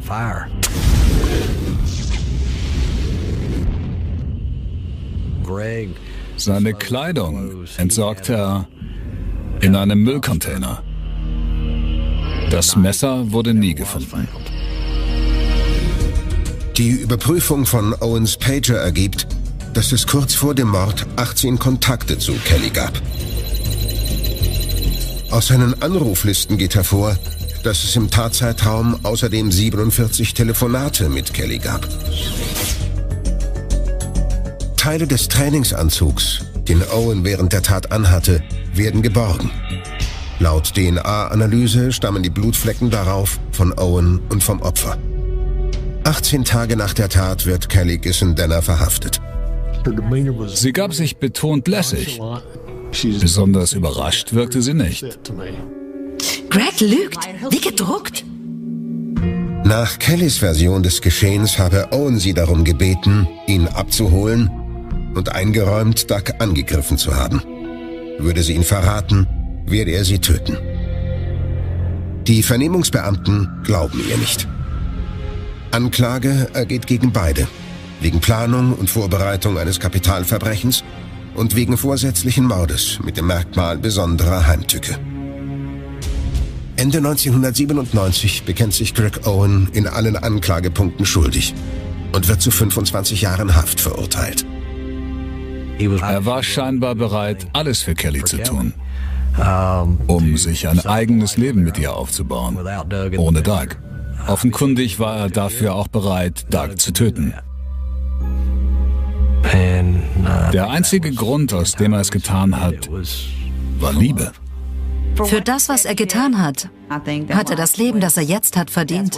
[6.36, 8.68] Seine Kleidung entsorgt er
[9.60, 10.82] in einem Müllcontainer.
[12.50, 14.28] Das Messer wurde nie gefunden.
[16.76, 19.28] Die Überprüfung von Owens Pager ergibt,
[19.74, 23.00] dass es kurz vor dem Mord 18 Kontakte zu Kelly gab.
[25.30, 27.16] Aus seinen Anruflisten geht hervor,
[27.62, 31.86] dass es im Tatzeitraum außerdem 47 Telefonate mit Kelly gab.
[34.76, 39.52] Teile des Trainingsanzugs, den Owen während der Tat anhatte, werden geborgen.
[40.40, 44.98] Laut DNA-Analyse stammen die Blutflecken darauf von Owen und vom Opfer.
[46.04, 49.20] 18 Tage nach der Tat wird Kelly Gissendenner verhaftet.
[50.54, 52.20] Sie gab sich betont lässig.
[53.20, 55.04] Besonders überrascht wirkte sie nicht.
[56.50, 57.18] Greg lügt.
[57.50, 58.24] Wie gedruckt.
[59.64, 64.50] Nach Kellys Version des Geschehens habe Owen sie darum gebeten, ihn abzuholen
[65.14, 67.42] und eingeräumt, Doug angegriffen zu haben.
[68.18, 69.26] Würde sie ihn verraten,
[69.66, 70.58] werde er sie töten.
[72.26, 74.46] Die Vernehmungsbeamten glauben ihr nicht.
[75.74, 77.48] Anklage ergeht gegen beide.
[78.00, 80.84] Wegen Planung und Vorbereitung eines Kapitalverbrechens
[81.34, 84.96] und wegen vorsätzlichen Mordes mit dem Merkmal besonderer Heimtücke.
[86.76, 91.54] Ende 1997 bekennt sich Greg Owen in allen Anklagepunkten schuldig
[92.12, 94.46] und wird zu 25 Jahren Haft verurteilt.
[95.80, 98.74] Er war scheinbar bereit, alles für Kelly zu tun,
[100.06, 102.56] um sich ein eigenes Leben mit ihr aufzubauen,
[103.16, 103.76] ohne Doug.
[104.26, 107.34] Offenkundig war er dafür auch bereit, Doug zu töten.
[110.52, 112.88] Der einzige Grund, aus dem er es getan hat,
[113.78, 114.32] war Liebe.
[115.22, 119.16] Für das, was er getan hat, hat er das Leben, das er jetzt hat, verdient.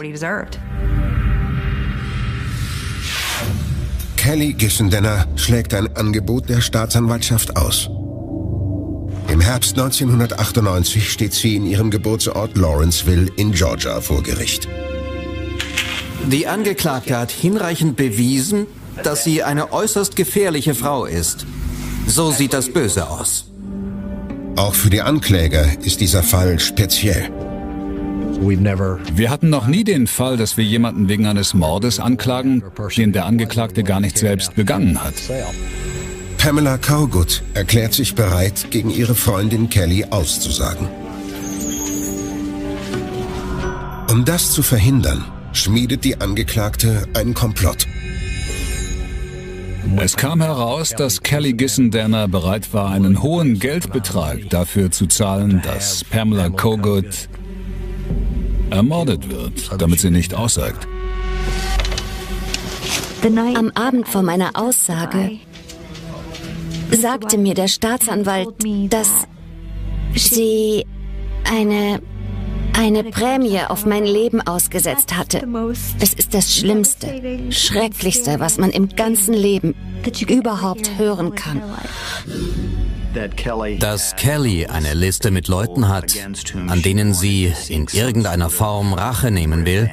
[4.16, 7.88] Kelly Gissendenner schlägt ein Angebot der Staatsanwaltschaft aus.
[9.28, 14.68] Im Herbst 1998 steht sie in ihrem Geburtsort Lawrenceville in Georgia vor Gericht.
[16.26, 18.66] Die Angeklagte hat hinreichend bewiesen,
[19.04, 21.46] dass sie eine äußerst gefährliche Frau ist.
[22.06, 23.46] So sieht das Böse aus.
[24.56, 27.30] Auch für die Ankläger ist dieser Fall speziell.
[28.40, 32.62] Wir hatten noch nie den Fall, dass wir jemanden wegen eines Mordes anklagen,
[32.96, 35.14] den der Angeklagte gar nicht selbst begangen hat.
[36.38, 40.88] Pamela Cowgood erklärt sich bereit, gegen ihre Freundin Kelly auszusagen.
[44.10, 45.24] Um das zu verhindern,
[45.56, 47.86] schmiedet die Angeklagte einen Komplott.
[49.98, 56.04] Es kam heraus, dass Kelly Gissendanner bereit war, einen hohen Geldbetrag dafür zu zahlen, dass
[56.04, 57.28] Pamela Kogut
[58.70, 60.86] ermordet wird, damit sie nicht aussagt.
[63.24, 65.38] Am Abend vor meiner Aussage
[66.90, 68.54] sagte mir der Staatsanwalt,
[68.90, 69.26] dass
[70.14, 70.84] sie
[71.44, 72.00] eine
[72.76, 75.46] eine Prämie auf mein Leben ausgesetzt hatte.
[76.00, 79.74] Es ist das Schlimmste, Schrecklichste, was man im ganzen Leben
[80.28, 81.62] überhaupt hören kann.
[83.80, 86.14] Dass Kelly eine Liste mit Leuten hat,
[86.68, 89.90] an denen sie in irgendeiner Form Rache nehmen will,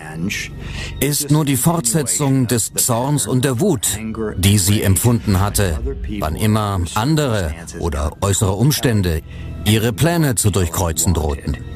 [1.00, 3.98] ist nur die Fortsetzung des Zorns und der Wut,
[4.36, 5.80] die sie empfunden hatte,
[6.20, 9.22] wann immer andere oder äußere Umstände
[9.64, 11.73] ihre Pläne zu durchkreuzen drohten.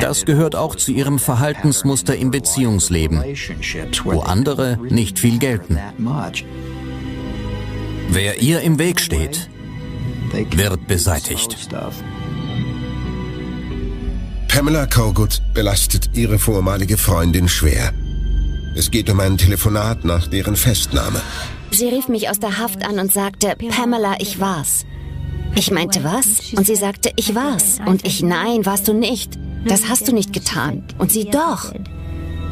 [0.00, 3.22] Das gehört auch zu ihrem Verhaltensmuster im Beziehungsleben,
[4.04, 5.78] wo andere nicht viel gelten.
[8.08, 9.48] Wer ihr im Weg steht,
[10.32, 11.56] wird beseitigt.
[14.48, 17.92] Pamela Kogut belastet ihre vormalige Freundin schwer.
[18.74, 21.20] Es geht um ein Telefonat nach deren Festnahme.
[21.70, 24.86] Sie rief mich aus der Haft an und sagte, Pamela, ich war's.
[25.54, 26.52] Ich meinte was?
[26.54, 27.78] Und sie sagte, ich war's.
[27.86, 29.38] Und ich, nein, warst du nicht.
[29.68, 30.84] Das hast du nicht getan.
[30.98, 31.72] Und sie doch.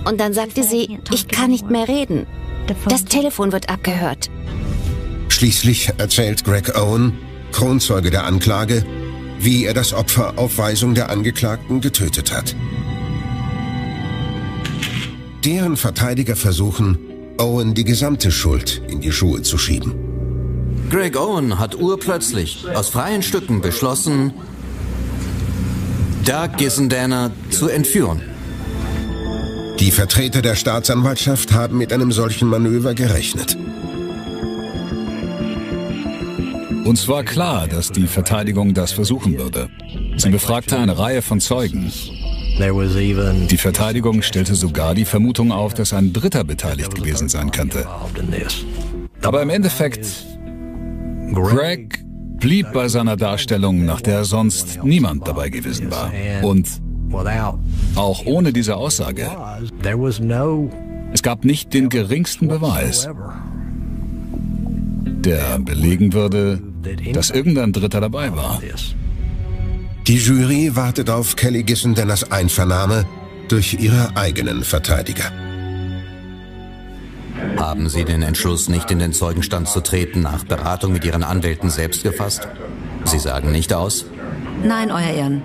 [0.05, 2.27] Und dann sagte sie, ich kann nicht mehr reden.
[2.89, 4.31] Das Telefon wird abgehört.
[5.29, 7.13] Schließlich erzählt Greg Owen,
[7.53, 8.85] Kronzeuge der Anklage,
[9.39, 12.55] wie er das Opfer auf Weisung der Angeklagten getötet hat.
[15.45, 16.99] Deren Verteidiger versuchen,
[17.39, 19.95] Owen die gesamte Schuld in die Schuhe zu schieben.
[20.91, 24.33] Greg Owen hat urplötzlich aus freien Stücken beschlossen,
[26.25, 28.23] Doug Gissendanner zu entführen.
[29.79, 33.59] Die Vertreter der Staatsanwaltschaft haben mit einem solchen Manöver gerechnet.
[36.87, 39.69] Uns war klar, dass die Verteidigung das versuchen würde.
[40.17, 41.93] Sie befragte eine Reihe von Zeugen.
[42.59, 47.87] Die Verteidigung stellte sogar die Vermutung auf, dass ein Dritter beteiligt gewesen sein könnte.
[49.23, 50.07] Aber im Endeffekt,
[51.35, 52.05] Greg
[52.45, 56.13] blieb bei seiner Darstellung, nach der sonst niemand dabei gewesen war.
[56.43, 56.69] Und
[57.95, 59.31] auch ohne diese Aussage,
[61.15, 63.09] es gab nicht den geringsten Beweis,
[65.07, 66.61] der belegen würde,
[67.15, 68.61] dass irgendein Dritter dabei war.
[70.07, 73.07] Die Jury wartet auf Kelly Gissendenners Einvernahme
[73.49, 75.33] durch ihre eigenen Verteidiger.
[77.65, 81.71] Haben Sie den Entschluss, nicht in den Zeugenstand zu treten, nach Beratung mit Ihren Anwälten
[81.71, 82.47] selbst gefasst?
[83.05, 84.05] Sie sagen nicht aus?
[84.63, 85.43] Nein, Euer Ehren.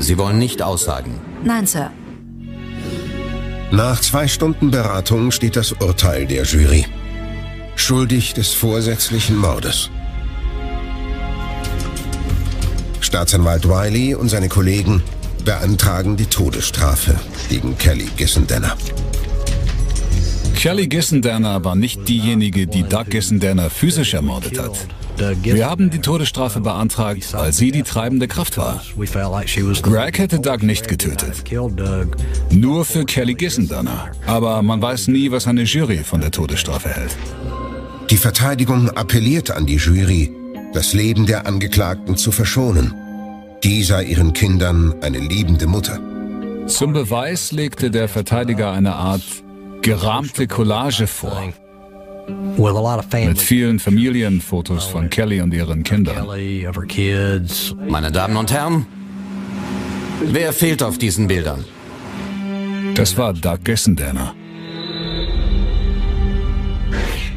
[0.00, 1.20] Sie wollen nicht aussagen?
[1.44, 1.92] Nein, Sir.
[3.70, 6.86] Nach zwei Stunden Beratung steht das Urteil der Jury.
[7.76, 9.90] Schuldig des vorsätzlichen Mordes.
[13.00, 15.04] Staatsanwalt Wiley und seine Kollegen
[15.44, 17.14] beantragen die Todesstrafe
[17.48, 18.76] gegen Kelly Gissendenner.
[20.60, 24.76] Kelly Gissendanner war nicht diejenige, die Doug Gissendanner physisch ermordet hat.
[25.42, 28.84] Wir haben die Todesstrafe beantragt, weil sie die treibende Kraft war.
[29.80, 31.44] Greg hätte Doug nicht getötet.
[32.50, 34.12] Nur für Kelly Gissendanner.
[34.26, 37.16] Aber man weiß nie, was eine Jury von der Todesstrafe hält.
[38.10, 40.30] Die Verteidigung appelliert an die Jury,
[40.74, 42.92] das Leben der Angeklagten zu verschonen.
[43.64, 45.98] Die sei ihren Kindern eine liebende Mutter.
[46.66, 49.22] Zum Beweis legte der Verteidiger eine Art
[49.82, 51.52] gerahmte Collage vor.
[53.12, 56.26] Mit vielen Familienfotos von Kelly und ihren Kindern.
[57.88, 58.86] Meine Damen und Herren,
[60.24, 61.64] wer fehlt auf diesen Bildern?
[62.94, 64.34] Das war Doug Gessendanner.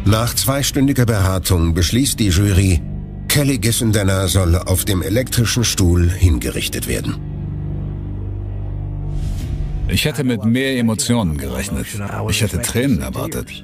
[0.05, 2.81] Nach zweistündiger Beratung beschließt die Jury,
[3.29, 7.32] Kelly Gissendenner soll auf dem elektrischen Stuhl hingerichtet werden.
[9.93, 11.85] Ich hätte mit mehr Emotionen gerechnet.
[12.29, 13.63] Ich hätte Tränen erwartet.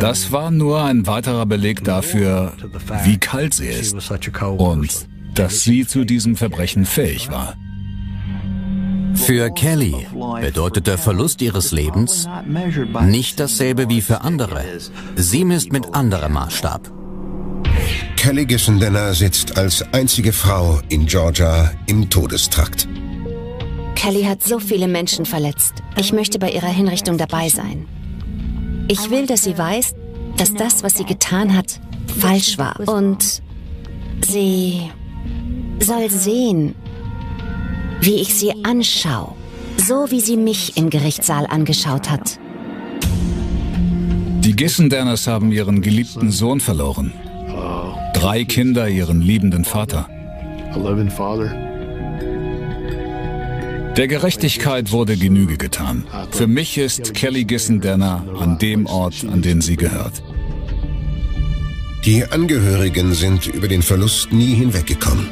[0.00, 2.54] Das war nur ein weiterer Beleg dafür,
[3.04, 4.10] wie kalt sie ist
[4.56, 7.54] und dass sie zu diesem Verbrechen fähig war.
[9.14, 10.06] Für Kelly
[10.40, 12.26] bedeutet der Verlust ihres Lebens
[13.02, 14.62] nicht dasselbe wie für andere.
[15.16, 16.90] Sie misst mit anderem Maßstab.
[18.26, 22.88] Kelly Gissendenner sitzt als einzige Frau in Georgia im Todestrakt.
[23.94, 25.74] Kelly hat so viele Menschen verletzt.
[25.96, 27.86] Ich möchte bei ihrer Hinrichtung dabei sein.
[28.88, 29.94] Ich will, dass sie weiß,
[30.36, 31.80] dass das, was sie getan hat,
[32.18, 32.80] falsch war.
[32.88, 33.42] Und
[34.26, 34.90] sie
[35.78, 36.74] soll sehen,
[38.00, 39.36] wie ich sie anschaue,
[39.76, 42.40] so wie sie mich im Gerichtssaal angeschaut hat.
[44.40, 47.12] Die Gissenderners haben ihren geliebten Sohn verloren.
[48.14, 50.08] Drei Kinder ihren liebenden Vater.
[53.96, 56.06] Der Gerechtigkeit wurde Genüge getan.
[56.32, 60.22] Für mich ist Kelly Gissendenner an dem Ort, an den sie gehört.
[62.04, 65.28] Die Angehörigen sind über den Verlust nie hinweggekommen.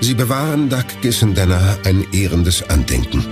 [0.00, 3.24] Sie bewahren Doug Gissendenner ein ehrendes Andenken.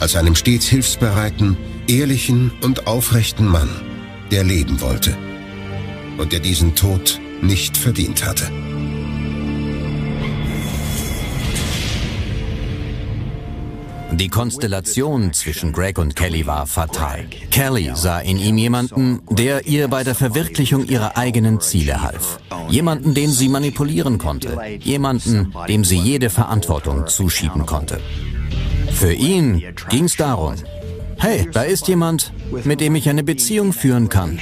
[0.00, 1.56] Als einem stets hilfsbereiten,
[1.88, 3.68] ehrlichen und aufrechten Mann,
[4.30, 5.16] der leben wollte
[6.18, 8.50] und der diesen Tod nicht verdient hatte.
[14.18, 17.26] Die Konstellation zwischen Greg und Kelly war fatal.
[17.50, 22.40] Kelly sah in ihm jemanden, der ihr bei der Verwirklichung ihrer eigenen Ziele half.
[22.68, 24.58] Jemanden, den sie manipulieren konnte.
[24.80, 28.00] Jemanden, dem sie jede Verantwortung zuschieben konnte.
[28.90, 30.54] Für ihn ging es darum,
[31.18, 32.32] hey, da ist jemand,
[32.64, 34.38] mit dem ich eine Beziehung führen kann.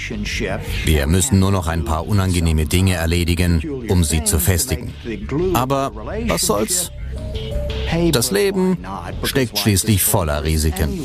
[0.84, 4.92] Wir müssen nur noch ein paar unangenehme Dinge erledigen, um sie zu festigen.
[5.54, 5.92] Aber
[6.26, 6.92] was soll's?
[8.12, 8.78] Das Leben
[9.22, 11.00] steckt schließlich voller Risiken.